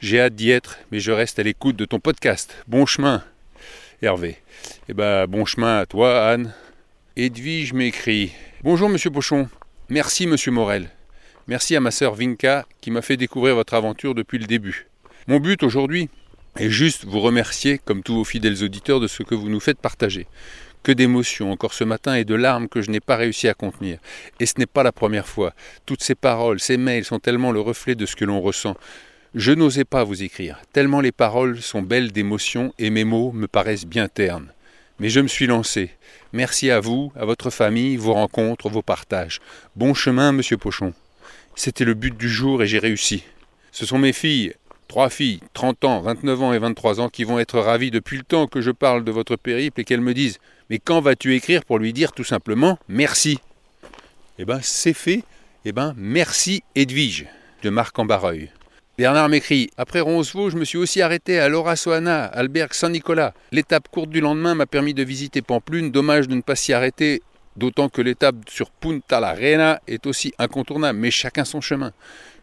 J'ai 0.01 0.21
hâte 0.21 0.37
d'y 0.37 0.51
être, 0.51 0.79
mais 0.93 1.01
je 1.01 1.11
reste 1.11 1.41
à 1.41 1.43
l'écoute 1.43 1.75
de 1.75 1.85
ton 1.85 1.99
podcast. 1.99 2.55
Bon 2.69 2.87
chemin, 2.87 3.25
Hervé. 4.01 4.37
Eh 4.89 4.95
ben, 4.95 5.27
bon 5.27 5.45
chemin 5.45 5.79
à 5.79 5.87
toi, 5.87 6.29
Anne. 6.29 6.55
Edwige 7.17 7.73
m'écrit 7.73 8.33
Bonjour, 8.63 8.89
monsieur 8.89 9.11
Pochon. 9.11 9.49
Merci, 9.89 10.29
monsieur 10.29 10.53
Morel. 10.53 10.91
Merci 11.49 11.75
à 11.75 11.81
ma 11.81 11.91
sœur 11.91 12.15
Vinka 12.15 12.65
qui 12.81 12.93
m'a 12.93 13.03
fait 13.03 13.17
découvrir 13.17 13.57
votre 13.57 13.75
aventure 13.75 14.15
depuis 14.15 14.39
le 14.39 14.47
début. 14.47 14.87
Mon 15.27 15.41
but 15.41 15.65
aujourd'hui 15.65 16.09
est 16.57 16.71
juste 16.71 17.05
vous 17.07 17.21
remercier, 17.21 17.79
comme 17.79 18.05
tous 18.05 18.15
vos 18.15 18.25
fidèles 18.25 18.63
auditeurs, 18.63 19.01
de 19.01 19.09
ce 19.09 19.25
que 19.25 19.35
vous 19.35 19.49
nous 19.49 19.59
faites 19.59 19.79
partager. 19.79 20.29
Que 20.85 20.93
d'émotions 20.93 21.51
encore 21.51 21.73
ce 21.73 21.83
matin 21.83 22.15
et 22.15 22.25
de 22.25 22.35
larmes 22.35 22.69
que 22.69 22.83
je 22.83 22.91
n'ai 22.91 23.01
pas 23.01 23.17
réussi 23.17 23.49
à 23.49 23.55
contenir. 23.55 23.99
Et 24.39 24.45
ce 24.45 24.55
n'est 24.59 24.67
pas 24.67 24.83
la 24.83 24.93
première 24.93 25.27
fois. 25.27 25.55
Toutes 25.87 26.03
ces 26.03 26.15
paroles, 26.15 26.61
ces 26.61 26.77
mails 26.77 27.07
sont 27.07 27.19
tellement 27.19 27.53
le 27.53 27.61
reflet 27.61 27.95
de 27.95 28.05
ce 28.05 28.15
que 28.15 28.27
l'on 28.27 28.43
ressent. 28.43 28.77
Je 29.35 29.53
n'osais 29.53 29.85
pas 29.85 30.05
vous 30.05 30.23
écrire, 30.23 30.61
tellement 30.75 31.01
les 31.01 31.11
paroles 31.11 31.63
sont 31.63 31.81
belles 31.81 32.13
d'émotion 32.13 32.75
et 32.79 32.91
mes 32.91 33.05
mots 33.05 33.33
me 33.33 33.49
paraissent 33.49 33.87
bien 33.87 34.09
ternes. 34.09 34.53
Mais 35.01 35.09
je 35.09 35.21
me 35.21 35.27
suis 35.27 35.47
lancé. 35.47 35.91
Merci 36.35 36.71
à 36.71 36.81
vous, 36.81 37.11
à 37.17 37.25
votre 37.25 37.49
famille, 37.49 37.97
vos 37.97 38.13
rencontres, 38.13 38.69
vos 38.69 38.83
partages. 38.83 39.41
Bon 39.77 39.95
chemin, 39.95 40.33
monsieur 40.33 40.59
Pochon. 40.59 40.93
C'était 41.57 41.87
le 41.87 41.95
but 41.95 42.15
du 42.17 42.29
jour 42.29 42.63
et 42.63 42.67
j'ai 42.67 42.79
réussi. 42.79 43.25
Ce 43.73 43.87
sont 43.87 43.99
mes 43.99 44.13
filles, 44.13 44.53
trois 44.87 45.09
filles, 45.09 45.41
30 45.55 45.85
ans, 45.85 46.01
29 46.03 46.43
ans 46.43 46.53
et 46.53 46.59
23 46.59 47.01
ans, 47.01 47.09
qui 47.09 47.25
vont 47.25 47.39
être 47.39 47.59
ravies 47.59 47.91
depuis 47.91 48.19
le 48.19 48.23
temps 48.23 48.47
que 48.47 48.61
je 48.61 48.71
parle 48.71 49.03
de 49.03 49.11
votre 49.11 49.37
périple 49.37 49.81
et 49.81 49.85
qu'elles 49.85 50.01
me 50.03 50.15
disent 50.15 50.39
Mais 50.71 50.79
quand 50.79 51.01
vas-tu 51.01 51.35
écrire 51.35 51.65
pour 51.65 51.79
lui 51.79 51.93
dire 51.93 52.13
tout 52.13 52.25
simplement 52.25 52.79
merci 52.89 53.39
Eh 54.39 54.45
bien, 54.45 54.61
c'est 54.63 54.95
fait. 54.95 55.23
Eh 55.65 55.73
bien, 55.73 55.95
merci 55.97 56.63
Edwige, 56.75 57.27
de 57.63 57.71
Marc 57.71 57.99
Ambareuil. 57.99 58.51
Bernard 58.97 59.29
m'écrit 59.29 59.71
Après 59.77 60.01
Roncevaux, 60.01 60.51
je 60.51 60.57
me 60.57 60.65
suis 60.65 60.79
aussi 60.79 61.03
arrêté 61.03 61.41
à 61.41 61.49
Laura 61.49 61.75
Soana, 61.75 62.25
Alberg 62.27 62.73
Saint-Nicolas. 62.73 63.35
L'étape 63.51 63.89
courte 63.89 64.11
du 64.11 64.21
lendemain 64.21 64.55
m'a 64.55 64.67
permis 64.67 64.95
de 64.95 65.03
visiter 65.03 65.43
Pamplune. 65.43 65.91
Dommage 65.91 66.29
de 66.29 66.35
ne 66.37 66.43
pas 66.43 66.55
s'y 66.55 66.73
arrêter, 66.73 67.21
d'autant 67.57 67.89
que 67.89 68.03
l'étape 68.03 68.37
sur 68.49 68.71
Punta 68.71 69.19
la 69.21 69.33
Reina 69.33 69.81
est 69.89 70.07
aussi 70.07 70.33
incontournable, 70.39 70.99
mais 70.99 71.11
chacun 71.11 71.45
son 71.45 71.61
chemin. 71.61 71.93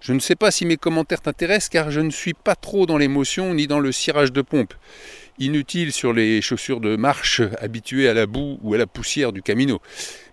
Je 0.02 0.14
ne 0.14 0.20
sais 0.20 0.36
pas 0.36 0.52
si 0.52 0.66
mes 0.66 0.78
commentaires 0.78 1.22
t'intéressent 1.22 1.70
car 1.70 1.90
je 1.90 2.02
ne 2.02 2.10
suis 2.10 2.34
pas 2.34 2.56
trop 2.56 2.86
dans 2.86 2.98
l'émotion 2.98 3.54
ni 3.54 3.68
dans 3.68 3.80
le 3.80 3.92
cirage 3.92 4.34
de 4.34 4.42
pompe. 4.42 4.74
Inutile 5.40 5.92
sur 5.92 6.14
les 6.14 6.42
chaussures 6.42 6.80
de 6.80 6.96
marche 6.96 7.42
habituées 7.60 8.08
à 8.10 8.14
la 8.14 8.26
boue 8.26 8.60
ou 8.62 8.74
à 8.74 8.78
la 8.78 8.88
poussière 8.88 9.32
du 9.32 9.42
camino. 9.42 9.82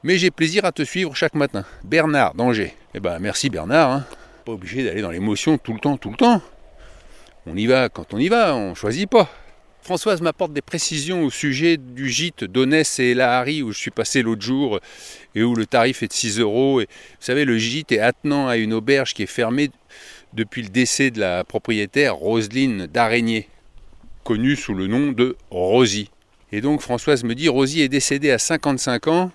Mais 0.02 0.18
j'ai 0.18 0.30
plaisir 0.30 0.64
à 0.64 0.72
te 0.72 0.82
suivre 0.82 1.14
chaque 1.14 1.34
matin. 1.34 1.64
Bernard 1.84 2.34
d'Angers. 2.34 2.74
Eh 2.94 3.00
ben 3.00 3.18
merci 3.18 3.50
Bernard. 3.50 3.90
Hein 3.90 4.06
obligé 4.52 4.84
d'aller 4.84 5.02
dans 5.02 5.10
l'émotion 5.10 5.58
tout 5.58 5.72
le 5.72 5.80
temps, 5.80 5.96
tout 5.96 6.10
le 6.10 6.16
temps. 6.16 6.42
On 7.46 7.56
y 7.56 7.66
va 7.66 7.88
quand 7.88 8.14
on 8.14 8.18
y 8.18 8.28
va, 8.28 8.54
on 8.54 8.74
choisit 8.74 9.08
pas. 9.08 9.30
Françoise 9.82 10.20
m'apporte 10.20 10.52
des 10.52 10.60
précisions 10.60 11.22
au 11.22 11.30
sujet 11.30 11.76
du 11.76 12.10
gîte 12.10 12.44
d'Onès 12.44 12.98
et 12.98 13.14
Lahari 13.14 13.62
où 13.62 13.72
je 13.72 13.78
suis 13.78 13.90
passé 13.90 14.22
l'autre 14.22 14.42
jour 14.42 14.80
et 15.34 15.42
où 15.42 15.54
le 15.54 15.66
tarif 15.66 16.02
est 16.02 16.08
de 16.08 16.12
6 16.12 16.40
euros. 16.40 16.80
Et, 16.80 16.84
vous 16.84 17.16
savez, 17.24 17.44
le 17.44 17.56
gîte 17.56 17.92
est 17.92 18.00
attenant 18.00 18.48
à 18.48 18.56
une 18.56 18.74
auberge 18.74 19.14
qui 19.14 19.22
est 19.22 19.26
fermée 19.26 19.70
depuis 20.34 20.62
le 20.62 20.68
décès 20.68 21.10
de 21.10 21.20
la 21.20 21.44
propriétaire 21.44 22.16
Roselyne 22.16 22.86
d'Araignée, 22.86 23.48
connue 24.28 24.56
sous 24.56 24.74
le 24.74 24.88
nom 24.88 25.10
de 25.12 25.36
Rosie. 25.50 26.10
Et 26.52 26.60
donc 26.60 26.82
Françoise 26.82 27.24
me 27.24 27.34
dit, 27.34 27.48
Rosie 27.48 27.80
est 27.80 27.88
décédée 27.88 28.30
à 28.30 28.36
55 28.36 29.06
ans 29.06 29.30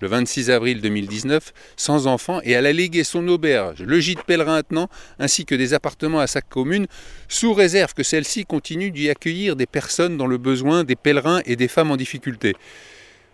le 0.00 0.08
26 0.08 0.50
avril 0.50 0.80
2019, 0.80 1.52
sans 1.76 2.06
enfant, 2.06 2.40
et 2.42 2.52
elle 2.52 2.64
a 2.64 2.72
légué 2.72 3.04
son 3.04 3.28
auberge, 3.28 3.82
le 3.82 4.00
gîte 4.00 4.22
pèlerin 4.22 4.56
attenant, 4.56 4.88
ainsi 5.18 5.44
que 5.44 5.54
des 5.54 5.74
appartements 5.74 6.20
à 6.20 6.26
sa 6.26 6.40
commune, 6.40 6.86
sous 7.28 7.52
réserve 7.52 7.92
que 7.92 8.02
celle-ci 8.02 8.46
continue 8.46 8.90
d'y 8.90 9.10
accueillir 9.10 9.56
des 9.56 9.66
personnes 9.66 10.16
dans 10.16 10.26
le 10.26 10.38
besoin, 10.38 10.84
des 10.84 10.96
pèlerins 10.96 11.42
et 11.44 11.54
des 11.54 11.68
femmes 11.68 11.90
en 11.90 11.96
difficulté. 11.98 12.54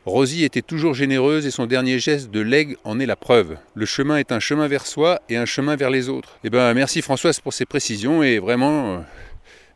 Rosie 0.07 0.45
était 0.45 0.63
toujours 0.63 0.95
généreuse 0.95 1.47
et 1.47 1.51
son 1.51 1.67
dernier 1.67 1.99
geste 1.99 2.31
de 2.31 2.41
legs 2.41 2.77
en 2.85 2.99
est 2.99 3.07
la 3.07 3.17
preuve. 3.17 3.59
Le 3.75 3.87
chemin 3.87 4.17
est 4.17 4.33
un 4.33 4.41
chemin 4.41 4.67
vers 4.67 4.87
soi 4.87 5.21
et 5.29 5.37
un 5.37 5.45
chemin 5.45 5.77
vers 5.77 5.91
les 5.91 6.09
autres. 6.09 6.39
Eh 6.43 6.51
ben, 6.51 6.75
merci 6.75 7.03
Françoise 7.03 7.39
pour 7.39 7.53
ces 7.53 7.67
précisions 7.67 8.23
et 8.23 8.39
vraiment, 8.39 8.95
euh, 8.95 8.99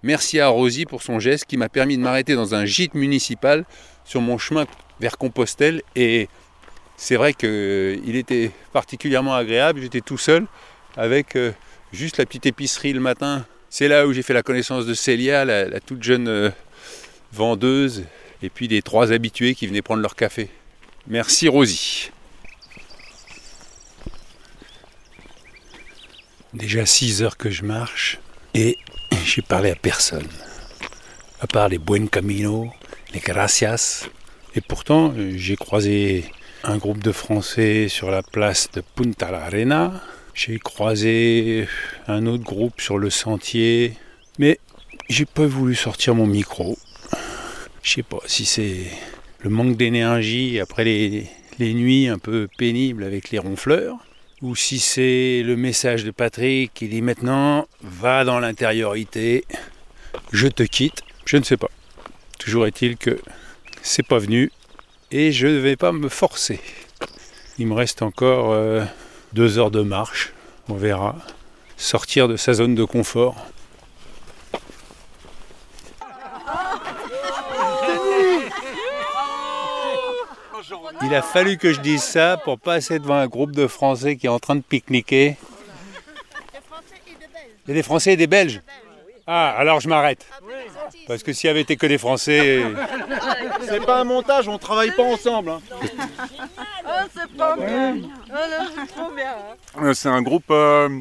merci 0.05 0.39
à 0.39 0.49
Rosie 0.49 0.85
pour 0.87 1.03
son 1.03 1.19
geste 1.19 1.47
qui 1.47 1.57
m'a 1.57 1.69
permis 1.69 1.97
de 1.97 2.03
m'arrêter 2.03 2.35
dans 2.35 2.55
un 2.55 2.65
gîte 2.65 2.95
municipal 2.95 3.65
sur 4.05 4.21
mon 4.21 4.39
chemin 4.39 4.67
vers 5.01 5.19
Compostelle 5.19 5.83
et 5.97 6.29
c'est 6.97 7.17
vrai 7.17 7.35
qu'il 7.35 7.49
euh, 7.51 8.15
était 8.15 8.53
particulièrement 8.73 9.35
agréable. 9.35 9.81
J'étais 9.81 10.01
tout 10.01 10.19
seul 10.19 10.47
avec 10.97 11.35
euh, 11.35 11.53
juste 11.93 12.19
la 12.19 12.27
petite 12.27 12.47
épicerie 12.47 12.93
le 12.93 13.01
matin. 13.01 13.47
C'est 13.71 13.89
là 13.89 14.07
où 14.07 14.13
j'ai 14.13 14.23
fait 14.23 14.35
la 14.35 14.43
connaissance 14.43 14.87
de 14.87 14.95
Célia, 14.95 15.45
la, 15.45 15.81
toute 15.81 16.03
jeune 16.03 16.29
euh, 16.29 16.51
vendeuse, 17.33 18.05
et 18.43 18.51
puis 18.51 18.69
des 18.69 18.83
trois 18.83 19.11
habitués 19.11 19.55
qui 19.57 19.67
venaient 19.67 19.83
prendre 19.83 20.03
leur 20.03 20.15
café. 20.15 20.49
Merci 21.09 21.49
Rosie. 21.49 22.11
Déjà 26.53 26.87
6 26.87 27.23
heures 27.25 27.37
que 27.37 27.51
je 27.51 27.65
marche 27.65 28.21
et 28.55 28.79
j'ai 29.25 29.43
parlé 29.43 29.71
à 29.71 29.75
personne. 29.75 30.29
À 31.41 31.47
part 31.47 31.69
les 31.69 31.79
buen 31.79 32.09
camino, 32.09 32.71
les 33.13 33.21
gracias. 33.21 34.07
Et 34.55 34.61
pourtant, 34.61 35.15
j'ai 35.35 35.57
croisé 35.57 36.25
un 36.63 36.77
groupe 36.77 37.03
de 37.03 37.13
Français 37.13 37.89
sur 37.89 38.11
la 38.11 38.23
place 38.23 38.71
de 38.73 38.83
Punta 38.83 39.31
la 39.31 39.45
Arena. 39.45 40.03
J'ai 40.35 40.59
croisé 40.59 41.67
un 42.07 42.27
autre 42.27 42.45
groupe 42.45 42.81
sur 42.81 42.99
le 42.99 43.11
sentier, 43.11 43.95
mais 44.39 44.59
j'ai 45.09 45.27
pas 45.27 45.47
voulu 45.47 45.75
sortir 45.75 46.15
mon 46.15 46.27
micro. 46.27 46.77
Je 47.83 47.93
sais 47.93 48.03
pas 48.03 48.21
si 48.27 48.45
c'est 48.45 48.87
le 49.41 49.51
manque 49.51 49.77
d'énergie 49.77 50.61
après 50.61 50.85
les, 50.85 51.27
les 51.59 51.75
nuits 51.75 52.09
un 52.09 52.19
peu 52.19 52.49
pénibles 52.59 53.05
avec 53.05 53.31
les 53.31 53.39
ronfleurs, 53.39 53.97
ou 54.45 54.55
si 54.55 54.79
c'est 54.79 55.43
le 55.43 55.57
message 55.57 56.05
de 56.05 56.11
Patrick 56.11 56.71
qui 56.75 56.87
dit 56.87 57.01
maintenant 57.01 57.67
va 57.81 58.25
dans 58.25 58.39
l'intériorité, 58.41 59.47
je 60.33 60.49
te 60.49 60.63
quitte, 60.63 61.03
je 61.25 61.39
ne 61.39 61.45
sais 61.45 61.57
pas. 61.57 61.71
Toujours 62.39 62.67
est-il 62.67 62.99
que 62.99 63.19
c'est 63.81 64.07
pas 64.07 64.19
venu 64.19 64.53
et 65.11 65.33
je 65.33 65.47
ne 65.47 65.57
vais 65.57 65.77
pas 65.77 65.93
me 65.93 66.11
forcer. 66.11 66.61
Il 67.57 67.69
me 67.69 67.73
reste 67.73 68.03
encore 68.03 68.53
euh, 68.53 68.85
deux 69.33 69.59
heures 69.59 69.71
de 69.71 69.81
marche, 69.81 70.35
on 70.69 70.75
verra. 70.75 71.17
Sortir 71.79 72.29
de 72.29 72.37
sa 72.37 72.53
zone 72.53 72.75
de 72.75 72.85
confort. 72.85 73.47
Il 81.03 81.15
a 81.15 81.23
fallu 81.23 81.57
que 81.59 81.73
je 81.73 81.81
dise 81.81 82.03
ça 82.03 82.37
pour 82.45 82.59
passer 82.59 82.99
devant 82.99 83.17
un 83.17 83.27
groupe 83.27 83.53
de 83.53 83.67
Français 83.67 84.17
qui 84.17 84.27
est 84.27 84.31
en 84.31 84.39
train 84.39 84.57
de 84.57 84.63
pique-niquer. 84.63 85.37
Il 87.67 87.69
y 87.69 87.71
a 87.73 87.75
des 87.75 87.83
Français 87.83 88.13
et 88.13 88.17
des 88.17 88.27
Belges. 88.27 88.63
Ah, 89.27 89.55
alors 89.57 89.81
je 89.81 89.89
m'arrête. 89.89 90.27
Parce 91.07 91.23
que 91.23 91.33
s'il 91.33 91.49
y 91.49 91.51
avait 91.51 91.63
été 91.63 91.77
que 91.77 91.87
des 91.87 91.99
Français. 91.99 92.63
C'est 93.67 93.85
pas 93.85 94.01
un 94.01 94.05
montage, 94.05 94.49
on 94.49 94.59
travaille 94.59 94.95
pas 94.95 95.03
ensemble. 95.03 95.51
Hein. 95.51 95.61
Oh, 96.87 97.09
c'est 97.15 97.37
pas 97.37 97.57
bien. 97.57 97.97
Oh, 98.31 98.67
c'est 98.77 98.95
trop 98.95 99.11
bien. 99.11 99.35
Euh, 99.83 99.95
c'est 99.95 100.09
un 100.09 100.21
groupe 100.23 100.51
euh, 100.51 101.01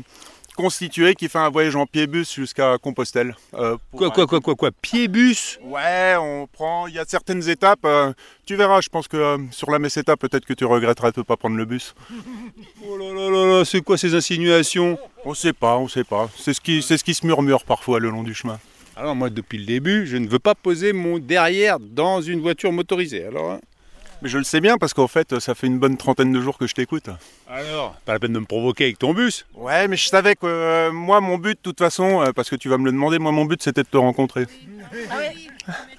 constitué 0.56 1.16
qui 1.16 1.30
fait 1.30 1.40
un 1.40 1.50
voyage 1.50 1.76
en 1.76 1.86
pied-bus 1.86 2.34
jusqu'à 2.34 2.78
Compostelle. 2.78 3.36
Euh, 3.54 3.78
quoi, 3.92 4.12
quoi, 4.12 4.28
quoi, 4.28 4.40
quoi, 4.40 4.56
quoi 4.56 4.72
Pied-bus? 4.72 5.60
Ouais, 5.64 6.16
on 6.18 6.48
prend. 6.48 6.88
Il 6.88 6.96
y 6.96 7.00
a 7.00 7.06
certaines 7.06 7.48
étapes. 7.50 7.88
tu 8.46 8.56
verras, 8.56 8.82
je 8.82 8.90
pense 8.90 9.08
que 9.08 9.38
sur 9.52 9.72
la 9.72 9.80
Meseta, 9.80 10.18
peut-être 10.18 10.46
que 10.46 10.54
tu 10.54 10.66
regretteras 10.66 11.12
de 11.12 11.20
ne 11.20 11.24
pas 11.24 11.38
prendre 11.38 11.58
le 11.58 11.66
bus. 11.66 11.96
oh 12.88 12.98
là 12.98 13.14
là 13.14 13.30
là 13.30 13.58
là, 13.58 13.66
c'est 13.66 13.82
quoi 13.82 13.98
ces 13.98 14.16
insinuations? 14.16 14.98
On 15.26 15.34
sait 15.34 15.54
pas, 15.54 15.78
on 15.78 15.88
sait 15.88 16.04
pas. 16.04 16.30
C'est 16.38 16.54
ce, 16.54 16.62
qui, 16.62 16.82
c'est 16.82 16.98
ce 16.98 17.04
qui 17.04 17.14
se 17.14 17.26
murmure 17.26 17.64
parfois 17.64 18.00
le 18.00 18.10
long 18.10 18.24
du 18.24 18.34
chemin. 18.34 18.60
Alors 18.96 19.16
moi, 19.16 19.30
depuis 19.30 19.58
le 19.58 19.66
début, 19.66 20.06
je 20.06 20.18
ne 20.18 20.28
veux 20.28 20.40
pas 20.40 20.54
poser 20.54 20.94
mon 20.94 21.18
derrière 21.18 21.80
dans 21.80 22.22
une 22.22 22.42
voiture 22.42 22.72
motorisée. 22.72 23.26
Alors, 23.26 23.52
hein. 23.52 23.60
Mais 24.24 24.30
je 24.30 24.38
le 24.38 24.46
sais 24.46 24.62
bien 24.62 24.78
parce 24.78 24.94
qu'en 24.94 25.10
fait, 25.10 25.38
ça 25.42 25.54
fait 25.54 25.68
une 25.68 25.80
bonne 25.80 25.98
trentaine 25.98 26.32
de 26.32 26.40
jours 26.40 26.58
que 26.58 26.66
je 26.66 26.74
t'écoute. 26.74 27.10
Alors, 27.50 27.94
pas 28.06 28.14
la 28.14 28.20
peine 28.20 28.32
de 28.32 28.40
me 28.40 28.46
provoquer 28.46 28.86
avec 28.86 28.98
ton 28.98 29.14
bus. 29.14 29.46
Ouais, 29.54 29.90
mais 29.90 29.98
je 29.98 30.08
savais 30.08 30.36
que 30.36 30.46
euh, 30.46 30.94
moi, 30.94 31.20
mon 31.20 31.38
but, 31.38 31.58
de 31.58 31.62
toute 31.62 31.78
façon, 31.78 32.22
euh, 32.22 32.32
parce 32.32 32.50
que 32.50 32.56
tu 32.56 32.70
vas 32.70 32.78
me 32.78 32.86
le 32.86 32.94
demander, 32.94 33.20
moi, 33.20 33.34
mon 33.34 33.44
but, 33.44 33.62
c'était 33.62 33.84
de 33.84 33.88
te 33.88 33.98
rencontrer. 33.98 34.46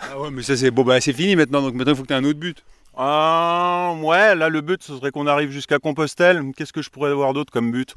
Ah 0.00 0.18
ouais, 0.18 0.30
mais 0.32 0.42
ça, 0.42 0.56
c'est 0.56 0.70
bon, 0.70 0.84
bah, 0.84 1.02
c'est 1.02 1.12
fini 1.12 1.36
maintenant. 1.36 1.60
Donc 1.60 1.74
maintenant, 1.74 1.92
il 1.92 1.96
faut 1.96 2.02
que 2.02 2.08
tu 2.08 2.14
aies 2.14 2.16
un 2.16 2.24
autre 2.24 2.38
but. 2.38 2.64
Ah, 2.96 3.92
ouais, 4.00 4.34
là, 4.34 4.48
le 4.48 4.62
but, 4.62 4.82
ce 4.82 4.96
serait 4.96 5.10
qu'on 5.10 5.26
arrive 5.26 5.50
jusqu'à 5.50 5.78
Compostelle. 5.78 6.42
Qu'est-ce 6.56 6.72
que 6.72 6.80
je 6.80 6.88
pourrais 6.88 7.10
avoir 7.10 7.34
d'autre 7.34 7.52
comme 7.52 7.72
but? 7.72 7.94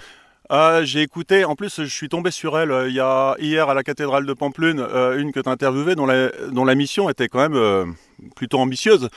Euh, 0.52 0.86
j'ai 0.86 1.02
écouté, 1.02 1.46
en 1.46 1.56
plus 1.56 1.84
je 1.84 1.94
suis 1.94 2.10
tombé 2.10 2.32
sur 2.32 2.58
elle 2.58 2.72
euh, 2.72 2.88
il 2.88 2.96
y 2.96 3.00
a, 3.00 3.36
hier 3.40 3.70
à 3.70 3.74
la 3.74 3.84
cathédrale 3.84 4.26
de 4.26 4.34
Pamplune, 4.34 4.80
euh, 4.80 5.20
une 5.20 5.32
que 5.32 5.40
tu 5.40 5.50
as 5.50 5.52
interviewée 5.52 5.96
dont 5.96 6.06
la, 6.06 6.30
dont 6.52 6.64
la 6.64 6.76
mission 6.76 7.10
était 7.10 7.28
quand 7.28 7.50
même 7.50 7.96
plutôt 8.36 8.60
ambitieuse, 8.60 9.10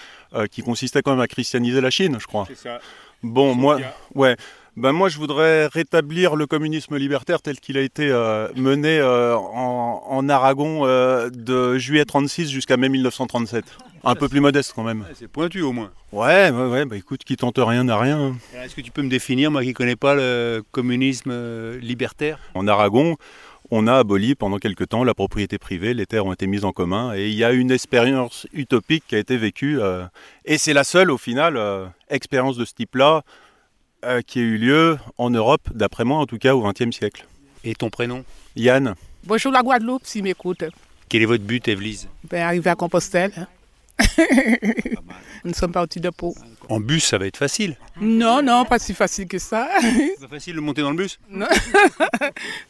qui 0.50 0.62
consistait 0.62 1.02
quand 1.02 1.12
même 1.12 1.20
à 1.20 1.28
christianiser 1.28 1.80
la 1.80 1.90
Chine, 1.90 2.16
je 2.20 2.26
crois. 2.26 2.44
C'est 2.48 2.56
ça. 2.56 2.80
Bon, 3.22 3.54
moi, 3.54 3.78
ouais. 4.14 4.36
Ben 4.76 4.92
moi, 4.92 5.08
je 5.08 5.18
voudrais 5.18 5.66
rétablir 5.66 6.36
le 6.36 6.46
communisme 6.46 6.96
libertaire 6.96 7.42
tel 7.42 7.58
qu'il 7.60 7.76
a 7.76 7.82
été 7.82 8.08
mené 8.56 9.02
en, 9.02 10.02
en, 10.06 10.28
Aragon 10.28 10.84
de 10.84 11.78
juillet 11.78 12.04
36 12.04 12.50
jusqu'à 12.50 12.76
mai 12.76 12.88
1937. 12.88 13.64
Un 14.04 14.14
peu 14.14 14.28
plus 14.28 14.40
modeste 14.40 14.72
quand 14.74 14.82
même. 14.82 15.04
C'est 15.14 15.28
pointu 15.28 15.60
au 15.60 15.72
moins. 15.72 15.90
Ouais, 16.12 16.50
ouais, 16.50 16.66
ouais, 16.66 16.84
bah 16.86 16.96
écoute, 16.96 17.22
qui 17.24 17.36
tente 17.36 17.58
rien 17.58 17.84
n'a 17.84 17.98
rien. 17.98 18.34
Est-ce 18.54 18.74
que 18.74 18.80
tu 18.80 18.90
peux 18.90 19.02
me 19.02 19.10
définir, 19.10 19.50
moi 19.50 19.62
qui 19.62 19.68
ne 19.68 19.74
connais 19.74 19.96
pas 19.96 20.14
le 20.14 20.62
communisme 20.72 21.30
euh, 21.32 21.78
libertaire? 21.78 22.38
En 22.54 22.66
Aragon, 22.66 23.16
on 23.70 23.86
a 23.86 23.98
aboli 23.98 24.34
pendant 24.34 24.58
quelque 24.58 24.84
temps 24.84 25.04
la 25.04 25.14
propriété 25.14 25.58
privée, 25.58 25.92
les 25.92 26.06
terres 26.06 26.24
ont 26.24 26.32
été 26.32 26.46
mises 26.46 26.64
en 26.64 26.72
commun 26.72 27.14
et 27.14 27.28
il 27.28 27.34
y 27.34 27.44
a 27.44 27.52
une 27.52 27.70
expérience 27.70 28.46
utopique 28.54 29.04
qui 29.06 29.16
a 29.16 29.18
été 29.18 29.36
vécue. 29.36 29.80
Euh, 29.80 30.06
et 30.46 30.56
c'est 30.56 30.72
la 30.72 30.84
seule, 30.84 31.10
au 31.10 31.18
final, 31.18 31.56
euh, 31.56 31.86
expérience 32.08 32.56
de 32.56 32.64
ce 32.64 32.72
type-là 32.74 33.22
qui 34.26 34.38
a 34.38 34.42
eu 34.42 34.56
lieu 34.58 34.98
en 35.18 35.30
Europe, 35.30 35.62
d'après 35.74 36.04
moi 36.04 36.18
en 36.18 36.26
tout 36.26 36.38
cas, 36.38 36.54
au 36.54 36.62
XXe 36.62 36.96
siècle. 36.96 37.26
Et 37.64 37.74
ton 37.74 37.90
prénom? 37.90 38.24
Yann. 38.56 38.94
Bonjour 39.24 39.52
la 39.52 39.62
Guadeloupe, 39.62 40.02
si 40.06 40.22
m'écoute. 40.22 40.64
Quel 41.08 41.22
est 41.22 41.26
votre 41.26 41.44
but, 41.44 41.66
Evelyse? 41.68 42.08
Ben, 42.30 42.42
Arriver 42.42 42.70
à 42.70 42.74
Compostelle. 42.74 43.32
Hein. 43.36 43.46
Nous 45.44 45.52
sommes 45.54 45.72
partis 45.72 46.00
de 46.00 46.10
Pau. 46.10 46.34
En 46.68 46.80
bus, 46.80 47.04
ça 47.04 47.18
va 47.18 47.26
être 47.26 47.36
facile. 47.36 47.76
Non, 48.00 48.42
non, 48.42 48.64
pas 48.64 48.78
si 48.78 48.94
facile 48.94 49.26
que 49.26 49.38
ça. 49.38 49.68
C'est 50.18 50.28
facile 50.28 50.54
de 50.56 50.60
monter 50.60 50.82
dans 50.82 50.90
le 50.90 50.96
bus? 50.96 51.18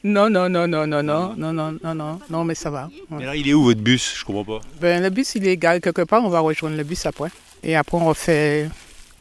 Non, 0.03 0.31
non, 0.31 0.49
non, 0.49 0.67
non, 0.67 0.87
non, 0.87 1.03
non, 1.03 1.35
non, 1.37 1.53
non, 1.53 1.79
non, 1.83 1.95
non, 1.95 2.21
non, 2.31 2.45
mais 2.45 2.55
ça 2.55 2.71
va. 2.71 2.89
Mais 3.11 3.27
là, 3.27 3.37
il 3.37 3.49
est 3.49 3.55
où 3.55 3.63
votre 3.63 3.81
bus? 3.81 4.15
Je 4.19 4.25
comprends 4.25 4.59
pas. 4.59 4.61
Ben, 4.81 5.03
le 5.03 5.11
bus, 5.11 5.35
il 5.35 5.47
est 5.47 5.53
égal 5.53 5.81
quelque 5.81 6.03
part. 6.03 6.25
On 6.25 6.29
va 6.31 6.41
rejoindre 6.41 6.77
le 6.77 6.85
bus 6.85 7.05
après. 7.07 7.29
Et 7.63 7.77
après, 7.77 7.99
on 7.99 8.07
refait 8.07 8.69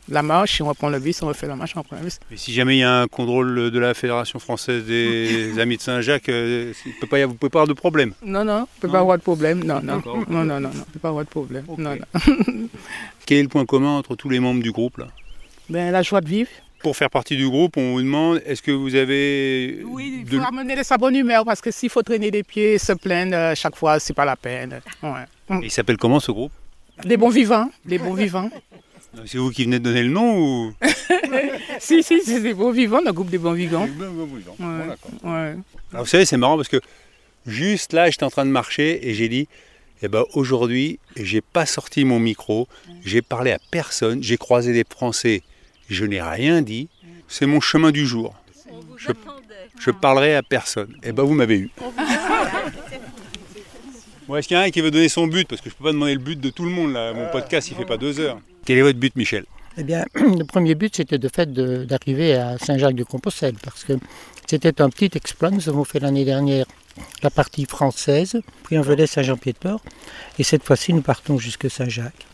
la 0.10 0.24
marche, 0.24 0.60
on 0.62 0.68
reprend 0.68 0.90
le 0.90 1.00
bus, 1.00 1.22
on 1.22 1.28
refait 1.28 1.48
la 1.48 1.56
marche, 1.56 1.74
on 1.76 1.80
reprend 1.80 1.98
le 1.98 2.04
bus. 2.04 2.20
Mais 2.32 2.38
si 2.38 2.52
jamais 2.54 2.78
il 2.78 2.80
y 2.80 2.84
a 2.84 3.02
un 3.02 3.08
contrôle 3.08 3.72
de 3.72 3.80
la 3.80 3.94
Fédération 3.94 4.40
française 4.40 4.86
des 4.86 5.60
Amis 5.60 5.78
de 5.78 5.82
Saint-Jacques, 5.82 6.30
euh, 6.30 6.74
vous 6.84 6.90
ne 6.90 7.26
pouvez 7.34 7.50
pas 7.50 7.60
avoir 7.62 7.68
de 7.68 7.74
problème 7.74 8.14
Non, 8.24 8.44
non, 8.44 8.60
il 8.60 8.78
ne 8.78 8.82
peut 8.82 8.90
pas 8.90 9.00
avoir 9.00 9.18
de 9.18 9.24
problème. 9.24 9.64
Non, 9.64 9.82
non, 9.82 10.02
non, 10.30 10.44
non, 10.44 10.60
non, 10.60 10.70
peut 10.92 11.00
pas 11.00 11.10
avoir 11.10 11.24
de 11.26 11.30
problème. 11.30 11.66
Non, 11.78 11.96
Quel 13.26 13.38
est 13.38 13.44
le 13.44 13.50
point 13.50 13.66
commun 13.66 13.98
entre 13.98 14.16
tous 14.16 14.30
les 14.30 14.40
membres 14.40 14.62
du 14.64 14.72
groupe 14.72 14.98
là? 14.98 15.08
Ben, 15.70 15.92
La 15.92 16.02
joie 16.02 16.22
de 16.22 16.28
vivre. 16.28 16.50
Pour 16.82 16.96
faire 16.96 17.10
partie 17.10 17.36
du 17.36 17.48
groupe, 17.50 17.76
on 17.76 17.92
vous 17.92 18.02
demande 18.02 18.42
est-ce 18.46 18.62
que 18.62 18.72
vous 18.72 18.96
avez. 18.96 19.84
Oui, 19.86 20.24
il 20.26 20.40
faut 20.40 20.46
amener 20.46 20.78
de 20.78 20.84
sa 20.84 20.98
bonne 20.98 21.16
humeur 21.16 21.44
parce 21.44 21.60
que 21.60 21.72
s'il 21.72 21.90
faut 21.90 22.02
traîner 22.04 22.32
des 22.32 22.42
pieds, 22.44 22.78
se 22.78 22.94
plaindre 22.94 23.36
euh, 23.36 23.54
chaque 23.54 23.76
fois, 23.76 24.00
c'est 24.00 24.14
pas 24.14 24.24
la 24.24 24.38
peine. 24.38 24.80
Ouais. 25.04 25.60
il 25.62 25.70
s'appelle 25.72 25.98
comment 25.98 26.22
ce 26.22 26.32
groupe? 26.32 26.54
Les 27.04 27.18
bons 27.18 27.30
vivants. 27.30 27.70
Les 27.86 27.98
bons 27.98 28.14
vivants. 28.14 28.50
C'est 29.26 29.38
vous 29.38 29.50
qui 29.52 29.64
venez 29.64 29.80
de 29.80 29.84
donner 29.84 30.04
le 30.04 30.10
nom 30.10 30.38
ou 30.38 30.74
Si, 31.80 32.04
si, 32.04 32.22
c'est 32.22 32.42
des 32.42 32.54
bons 32.54 32.72
vivants, 32.72 33.02
le 33.04 33.12
groupe 33.12 33.30
des 33.30 33.38
bons 33.38 33.54
vivants. 33.54 33.86
Des 33.86 33.92
bons 33.92 34.26
vivants. 34.26 34.56
Ouais. 34.60 34.96
Ouais. 35.24 35.56
Alors, 35.92 36.04
vous 36.04 36.10
savez, 36.10 36.26
c'est 36.26 36.38
marrant 36.38 36.58
parce 36.58 36.68
que 36.68 36.80
juste 37.48 37.94
là, 37.94 38.10
j'étais 38.10 38.24
en 38.24 38.30
train 38.30 38.46
de 38.46 38.52
marcher 38.52 39.08
et 39.08 39.14
j'ai 39.14 39.30
dit 39.30 39.48
Et 40.04 40.08
ben 40.08 40.24
aujourd'hui, 40.34 41.00
j'ai 41.16 41.42
pas 41.42 41.66
sorti 41.66 42.04
mon 42.06 42.20
micro, 42.20 42.68
j'ai 43.04 43.22
parlé 43.22 43.52
à 43.52 43.60
personne, 43.72 44.22
j'ai 44.22 44.38
croisé 44.38 44.74
des 44.74 44.84
Français, 44.88 45.42
je 45.90 46.06
n'ai 46.06 46.22
rien 46.22 46.62
dit. 46.62 46.90
C'est 47.28 47.46
mon 47.46 47.62
chemin 47.62 47.92
du 47.92 48.06
jour. 48.06 48.36
Je, 48.98 49.12
je 49.80 49.92
parlerai 49.92 50.36
à 50.36 50.44
personne. 50.44 50.96
Et 51.04 51.12
ben 51.12 51.24
vous 51.24 51.34
m'avez 51.34 51.58
eu. 51.58 51.70
Bon, 54.28 54.36
est-ce 54.36 54.48
qu'il 54.48 54.56
y 54.56 54.60
en 54.60 54.64
a 54.64 54.66
un 54.66 54.70
qui 54.70 54.82
veut 54.82 54.92
donner 54.92 55.10
son 55.10 55.26
but? 55.26 55.48
Parce 55.48 55.62
que 55.62 55.70
je 55.72 55.76
peux 55.76 55.84
pas 55.84 55.92
demander 55.92 56.14
le 56.14 56.20
but 56.20 56.40
de 56.40 56.50
tout 56.52 56.64
le 56.64 56.70
monde 56.70 56.94
là. 56.94 57.14
Mon 57.14 57.28
podcast 57.32 57.70
il 57.70 57.76
fait 57.76 57.86
pas 57.86 57.98
deux 57.98 58.20
heures. 58.20 58.40
Quel 58.70 58.78
est 58.78 58.82
votre 58.84 59.00
but, 59.00 59.16
Michel? 59.16 59.46
Eh 59.80 59.84
bien, 59.84 60.06
le 60.14 60.44
premier 60.44 60.76
but, 60.76 60.96
c'était 60.96 61.18
de 61.18 61.28
fait 61.28 61.52
d'arriver 61.52 62.36
à 62.36 62.60
Saint-Jacques-de-Compostelle, 62.60 63.56
parce 63.64 63.84
que 63.84 63.94
c'était 64.46 64.80
un 64.80 64.92
petit 64.92 65.10
exploit. 65.16 65.50
Nous 65.50 65.70
avons 65.70 65.84
fait 65.84 66.00
l'année 66.00 66.24
dernière 66.24 66.68
la 67.24 67.32
partie 67.32 67.66
française, 67.66 68.40
puis 68.66 68.78
on 68.78 68.84
venait 68.84 69.08
Saint-Jean-Pied-de-Port, 69.08 69.82
et 70.38 70.44
cette 70.44 70.64
fois-ci, 70.64 70.94
nous 70.94 71.02
partons 71.02 71.40
jusque 71.40 71.68
Saint-Jacques. 71.68 72.28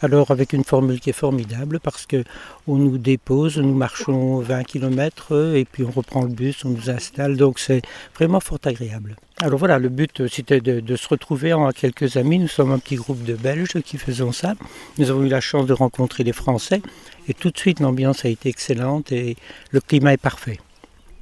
Alors, 0.00 0.30
avec 0.30 0.52
une 0.52 0.64
formule 0.64 1.00
qui 1.00 1.10
est 1.10 1.14
formidable, 1.14 1.80
parce 1.80 2.06
que 2.06 2.24
on 2.66 2.76
nous 2.76 2.98
dépose, 2.98 3.58
nous 3.58 3.74
marchons 3.74 4.38
20 4.40 4.64
km, 4.64 5.54
et 5.54 5.64
puis 5.64 5.84
on 5.84 5.90
reprend 5.90 6.22
le 6.22 6.28
bus, 6.28 6.64
on 6.64 6.70
nous 6.70 6.90
installe, 6.90 7.36
donc 7.36 7.58
c'est 7.58 7.82
vraiment 8.16 8.40
fort 8.40 8.58
agréable. 8.64 9.16
Alors 9.40 9.58
voilà, 9.58 9.78
le 9.78 9.88
but, 9.88 10.20
euh, 10.20 10.28
c'était 10.28 10.60
de, 10.60 10.80
de 10.80 10.96
se 10.96 11.08
retrouver 11.08 11.52
en 11.52 11.70
quelques 11.72 12.16
amis. 12.16 12.38
Nous 12.38 12.48
sommes 12.48 12.72
un 12.72 12.78
petit 12.78 12.96
groupe 12.96 13.24
de 13.24 13.34
Belges 13.34 13.80
qui 13.84 13.98
faisons 13.98 14.32
ça. 14.32 14.54
Nous 14.98 15.10
avons 15.10 15.24
eu 15.24 15.28
la 15.28 15.40
chance 15.40 15.66
de 15.66 15.72
rencontrer 15.72 16.24
des 16.24 16.32
Français, 16.32 16.82
et 17.28 17.34
tout 17.34 17.50
de 17.50 17.58
suite, 17.58 17.80
l'ambiance 17.80 18.24
a 18.24 18.28
été 18.28 18.48
excellente, 18.48 19.12
et 19.12 19.36
le 19.70 19.80
climat 19.80 20.12
est 20.12 20.18
parfait. 20.18 20.58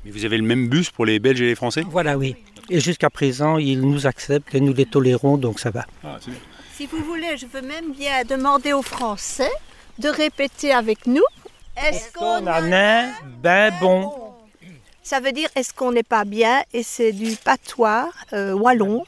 Mais 0.05 0.11
vous 0.11 0.25
avez 0.25 0.37
le 0.37 0.45
même 0.45 0.69
bus 0.69 0.91
pour 0.91 1.07
les 1.07 1.19
Belges 1.21 1.41
et 1.41 1.47
les 1.47 1.55
Français? 1.55 1.85
Voilà, 1.89 2.19
oui. 2.19 2.35
Et 2.71 2.81
jusqu'à 2.81 3.11
présent, 3.11 3.59
ils 3.59 3.81
nous 3.81 4.07
acceptent 4.07 4.55
et 4.55 4.61
nous 4.61 4.73
les 4.73 4.87
tolérons, 4.87 5.37
donc 5.37 5.61
ça 5.61 5.71
va. 5.71 5.87
Ah, 6.03 6.19
c'est 6.21 6.31
bien. 6.31 6.41
Si 6.77 6.87
vous 6.87 7.03
voulez, 7.05 7.37
je 7.37 7.47
veux 7.47 7.63
même 7.63 7.93
bien 7.93 8.25
demander 8.25 8.73
aux 8.73 8.83
Français 8.83 9.51
de 9.99 10.09
répéter 10.09 10.73
avec 10.73 11.07
nous. 11.07 11.23
Est-ce 11.77 12.11
On 12.19 12.47
en 12.47 12.73
a 12.73 13.03
un 13.05 13.11
ben 13.43 13.73
bon. 13.81 14.13
Ça 15.03 15.21
veut 15.21 15.33
dire 15.33 15.49
est-ce 15.55 15.75
qu'on 15.75 15.93
n'est 15.93 16.03
pas 16.03 16.25
bien 16.25 16.63
et 16.73 16.83
c'est 16.83 17.13
du 17.13 17.37
patois 17.37 18.11
euh, 18.33 18.53
wallon. 18.55 19.05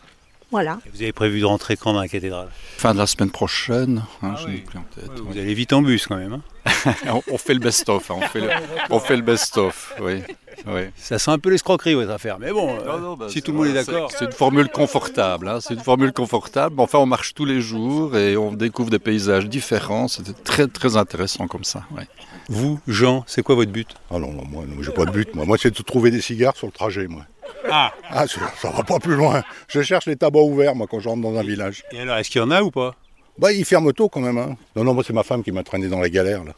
Voilà. 0.51 0.79
Et 0.87 0.91
Vous 0.91 1.03
avez 1.03 1.13
prévu 1.13 1.41
de 1.41 1.45
rentrer 1.45 1.77
quand 1.77 1.93
dans 1.93 2.01
la 2.01 2.09
cathédrale? 2.09 2.49
Fin 2.77 2.93
de 2.95 2.99
la 2.99 3.07
semaine 3.07 3.31
prochaine, 3.31 4.05
hein, 4.23 4.35
Ah 4.37 4.39
je 4.41 4.47
oui. 4.47 4.53
n'ai 4.55 4.59
plus 4.61 4.79
en 4.79 4.85
tête. 4.95 5.11
Vous 5.21 5.33
allez 5.33 5.55
vite 5.55 5.73
en 5.73 5.83
bus 5.83 6.07
quand 6.07 6.17
même. 6.17 6.35
hein 6.35 6.43
on, 7.07 7.23
on 7.33 7.39
fait 7.39 7.55
le 7.55 7.61
best-of, 7.61 8.11
hein, 8.11 8.15
on 8.19 8.21
fait 8.23 8.41
le, 8.41 8.49
on 8.91 8.99
fait 9.01 9.17
le 9.17 9.23
best-of, 9.23 9.95
oui. 10.01 10.23
oui. 10.67 10.83
Ça 10.97 11.19
sent 11.19 11.31
un 11.31 11.39
peu 11.39 11.51
l'escroquerie 11.51 11.95
votre 11.95 12.11
affaire, 12.11 12.39
mais 12.39 12.53
bon, 12.53 12.77
bah, 13.17 13.27
si 13.29 13.43
tout 13.43 13.53
le 13.53 13.59
monde 13.59 13.67
est 13.69 13.73
d'accord. 13.73 14.11
C'est 14.13 14.25
une 14.27 14.33
formule 14.33 14.69
confortable, 14.69 15.49
hein, 15.49 15.59
c'est 15.61 15.75
une 15.75 15.81
formule 15.81 16.13
confortable. 16.13 16.77
Enfin, 16.79 16.99
on 16.99 17.07
marche 17.07 17.35
tous 17.35 17.45
les 17.45 17.61
jours 17.61 18.17
et 18.17 18.37
on 18.37 18.53
découvre 18.53 18.91
des 18.91 18.99
paysages 18.99 19.47
différents. 19.49 20.09
C'était 20.09 20.33
très 20.33 20.67
très 20.67 20.97
intéressant 20.97 21.47
comme 21.47 21.65
ça. 21.65 21.85
ouais. 21.97 22.07
Vous, 22.49 22.79
Jean, 22.87 23.25
c'est 23.27 23.43
quoi 23.43 23.55
votre 23.55 23.71
but? 23.73 23.89
Ah 24.11 24.19
non, 24.19 24.31
non, 24.33 24.45
moi, 24.47 24.65
non, 24.69 24.83
j'ai 24.83 24.93
pas 24.93 25.07
de 25.07 25.11
but. 25.11 25.35
Moi, 25.35 25.47
moi 25.47 25.57
c'est 25.59 25.75
de 25.75 25.83
trouver 25.83 26.11
des 26.11 26.21
cigares 26.21 26.55
sur 26.57 26.67
le 26.67 26.73
trajet, 26.73 27.07
moi. 27.07 27.23
Ah 27.71 27.91
Ah, 28.11 28.27
ça, 28.27 28.41
ça 28.61 28.71
va 28.71 28.83
pas 28.83 28.99
plus 28.99 29.15
loin. 29.17 29.43
Je 29.69 29.81
cherche 29.81 30.05
les 30.07 30.17
tabacs 30.17 30.43
ouverts, 30.43 30.75
moi, 30.75 30.87
quand 30.91 31.01
je 31.01 31.09
rentre 31.09 31.23
dans 31.23 31.39
un 31.39 31.43
village. 31.43 31.83
Et 31.93 32.01
alors, 32.01 32.17
est-ce 32.19 32.29
qu'il 32.29 32.43
y 32.43 32.45
en 32.45 32.51
a 32.51 32.61
ou 32.63 32.71
pas? 32.71 32.95
Bah, 33.39 33.51
ils 33.53 33.65
ferment 33.65 33.93
tôt 33.93 34.11
quand 34.11 34.21
même. 34.21 34.37
Hein. 34.37 34.57
Non, 34.77 34.85
non, 34.85 34.93
moi, 34.93 35.03
c'est 35.07 35.15
ma 35.15 35.23
femme 35.23 35.43
qui 35.43 35.53
m'a 35.53 35.63
traîné 35.63 35.89
dans 35.89 36.01
la 36.01 36.11
galère, 36.11 36.45
là. 36.45 36.53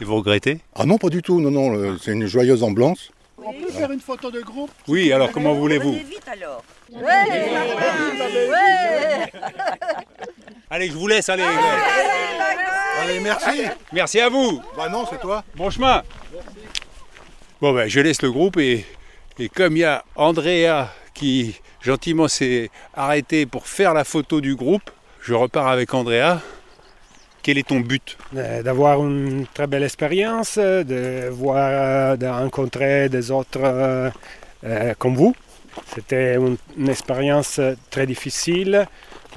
Et 0.00 0.04
vous 0.04 0.16
regrettez 0.16 0.58
Ah 0.74 0.84
non, 0.86 0.98
pas 0.98 1.08
du 1.08 1.22
tout. 1.22 1.40
Non, 1.40 1.50
non, 1.50 1.70
le- 1.70 1.98
c'est 1.98 2.12
une 2.12 2.26
joyeuse 2.26 2.62
ambiance. 2.62 3.10
On 3.42 3.52
peut 3.52 3.70
faire 3.70 3.90
une 3.90 4.00
photo 4.00 4.30
de 4.30 4.40
groupe 4.40 4.70
Oui, 4.88 5.12
alors 5.12 5.30
comment 5.32 5.54
voulez-vous 5.54 5.92
vite 5.92 6.26
alors. 6.30 6.62
Allez, 10.70 10.88
je 10.88 10.92
vous 10.94 11.06
laisse, 11.06 11.28
allez. 11.28 11.44
Allez, 13.00 13.20
merci. 13.20 13.62
Merci 13.92 14.20
à 14.20 14.28
vous. 14.28 14.60
Bah 14.76 14.88
non, 14.88 15.06
c'est 15.10 15.20
toi. 15.20 15.44
Bon 15.56 15.70
chemin. 15.70 16.02
Bon 17.60 17.72
ben, 17.72 17.88
je 17.88 18.00
laisse 18.00 18.22
le 18.22 18.30
groupe 18.30 18.56
et, 18.58 18.84
et 19.38 19.48
comme 19.48 19.76
il 19.76 19.80
y 19.80 19.84
a 19.84 20.04
Andrea 20.14 20.88
qui 21.14 21.56
gentiment 21.80 22.28
s'est 22.28 22.70
arrêté 22.94 23.46
pour 23.46 23.66
faire 23.66 23.94
la 23.94 24.04
photo 24.04 24.40
du 24.40 24.54
groupe, 24.54 24.90
je 25.22 25.34
repars 25.34 25.68
avec 25.68 25.92
Andrea. 25.94 26.38
Quel 27.48 27.56
est 27.56 27.66
ton 27.66 27.80
but? 27.80 28.18
Euh, 28.36 28.62
D'avoir 28.62 29.02
une 29.02 29.46
très 29.54 29.66
belle 29.66 29.82
expérience, 29.84 30.58
de 30.58 31.30
voir, 31.30 32.18
de 32.18 32.26
rencontrer 32.26 33.08
des 33.08 33.30
autres 33.30 33.60
euh, 33.62 34.10
euh, 34.64 34.92
comme 34.98 35.16
vous. 35.16 35.34
C'était 35.94 36.34
une, 36.34 36.58
une 36.76 36.90
expérience 36.90 37.58
très 37.88 38.06
difficile, 38.06 38.86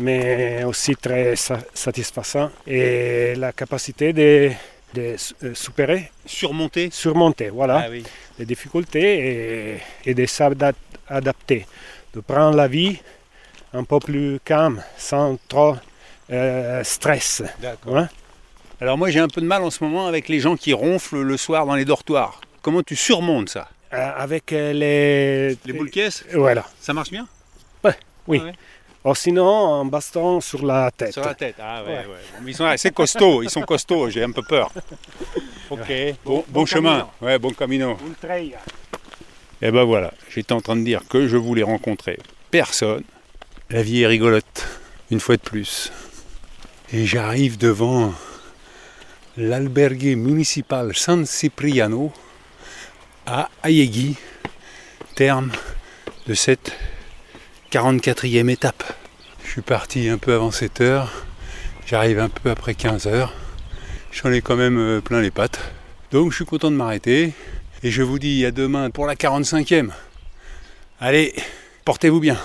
mais 0.01 0.65
aussi 0.65 0.93
très 0.97 1.37
sa- 1.37 1.61
satisfaisante. 1.73 2.51
Et 2.67 3.33
la 3.37 3.53
capacité 3.53 4.11
de, 4.11 4.51
de 4.93 5.15
euh, 5.45 5.53
supérer, 5.53 6.11
Surmonter? 6.25 6.89
Surmonter, 6.91 7.49
voilà. 7.49 7.83
Ah 7.85 7.89
oui. 7.89 8.03
les 8.37 8.45
difficultés 8.45 9.75
et, 10.05 10.09
et 10.09 10.13
de 10.13 10.25
s'adapter, 10.25 11.65
de 12.13 12.19
prendre 12.19 12.57
la 12.57 12.67
vie 12.67 12.99
un 13.73 13.85
peu 13.85 13.99
plus 13.99 14.41
calme, 14.43 14.83
sans 14.97 15.37
trop 15.47 15.75
euh, 16.31 16.83
stress. 16.83 17.43
D'accord. 17.61 17.93
Ouais. 17.93 18.05
Alors 18.79 18.97
moi 18.97 19.09
j'ai 19.11 19.19
un 19.19 19.27
peu 19.27 19.41
de 19.41 19.45
mal 19.45 19.61
en 19.63 19.69
ce 19.69 19.83
moment 19.83 20.07
avec 20.07 20.27
les 20.29 20.39
gens 20.39 20.55
qui 20.55 20.73
ronflent 20.73 21.21
le 21.21 21.37
soir 21.37 21.65
dans 21.65 21.75
les 21.75 21.85
dortoirs. 21.85 22.41
Comment 22.61 22.83
tu 22.83 22.95
surmontes 22.95 23.49
ça? 23.49 23.69
Euh, 23.93 24.11
avec 24.15 24.53
euh, 24.53 24.71
les... 24.73 25.57
Les 25.65 25.73
boules 25.73 25.89
caisses? 25.89 26.23
Voilà. 26.33 26.65
Ça 26.79 26.93
marche 26.93 27.11
bien? 27.11 27.27
Oui. 28.27 28.39
Ah 28.41 28.45
ouais. 29.09 29.15
Sinon, 29.15 29.73
un 29.81 29.85
baston 29.85 30.39
sur 30.41 30.63
la 30.63 30.91
tête. 30.91 31.13
Sur 31.13 31.25
la 31.25 31.33
tête, 31.33 31.55
ah 31.59 31.83
ouais, 31.83 31.89
Ouais. 31.89 31.97
ouais. 32.05 32.45
Ils 32.45 32.55
sont 32.55 32.65
assez 32.65 32.91
costauds, 32.91 33.41
ils 33.41 33.49
sont 33.49 33.63
costauds, 33.63 34.09
j'ai 34.11 34.23
un 34.23 34.31
peu 34.31 34.43
peur. 34.43 34.71
Ok, 35.71 35.91
bon, 36.23 36.45
bon 36.47 36.65
chemin, 36.67 37.09
ouais, 37.19 37.39
bon 37.39 37.51
camino. 37.51 37.97
Et 39.63 39.71
ben 39.71 39.83
voilà, 39.83 40.13
j'étais 40.29 40.53
en 40.53 40.61
train 40.61 40.75
de 40.75 40.83
dire 40.83 41.01
que 41.09 41.27
je 41.27 41.35
voulais 41.35 41.63
rencontrer 41.63 42.19
personne. 42.51 43.03
La 43.71 43.81
vie 43.81 44.03
est 44.03 44.07
rigolote, 44.07 44.67
une 45.09 45.19
fois 45.19 45.35
de 45.35 45.41
plus. 45.41 45.91
Et 46.93 47.05
j'arrive 47.05 47.57
devant 47.57 48.13
l'albergue 49.37 50.17
municipal 50.17 50.93
San 50.93 51.25
Cipriano 51.25 52.11
à 53.25 53.49
Ayegui, 53.63 54.17
terme 55.15 55.51
de 56.27 56.33
cette 56.33 56.73
44e 57.71 58.49
étape. 58.49 58.83
Je 59.45 59.51
suis 59.51 59.61
parti 59.61 60.09
un 60.09 60.17
peu 60.17 60.33
avant 60.33 60.51
7 60.51 60.81
heures, 60.81 61.25
j'arrive 61.85 62.19
un 62.19 62.27
peu 62.27 62.49
après 62.49 62.73
15 62.73 63.07
heures. 63.07 63.33
J'en 64.11 64.29
ai 64.33 64.41
quand 64.41 64.57
même 64.57 64.77
euh, 64.77 64.99
plein 64.99 65.21
les 65.21 65.31
pattes. 65.31 65.61
Donc 66.11 66.31
je 66.31 66.35
suis 66.35 66.45
content 66.45 66.71
de 66.71 66.75
m'arrêter. 66.75 67.31
Et 67.83 67.89
je 67.89 68.03
vous 68.03 68.19
dis 68.19 68.45
à 68.45 68.51
demain 68.51 68.89
pour 68.89 69.05
la 69.05 69.15
45e. 69.15 69.91
Allez, 70.99 71.33
portez-vous 71.85 72.19
bien. 72.19 72.37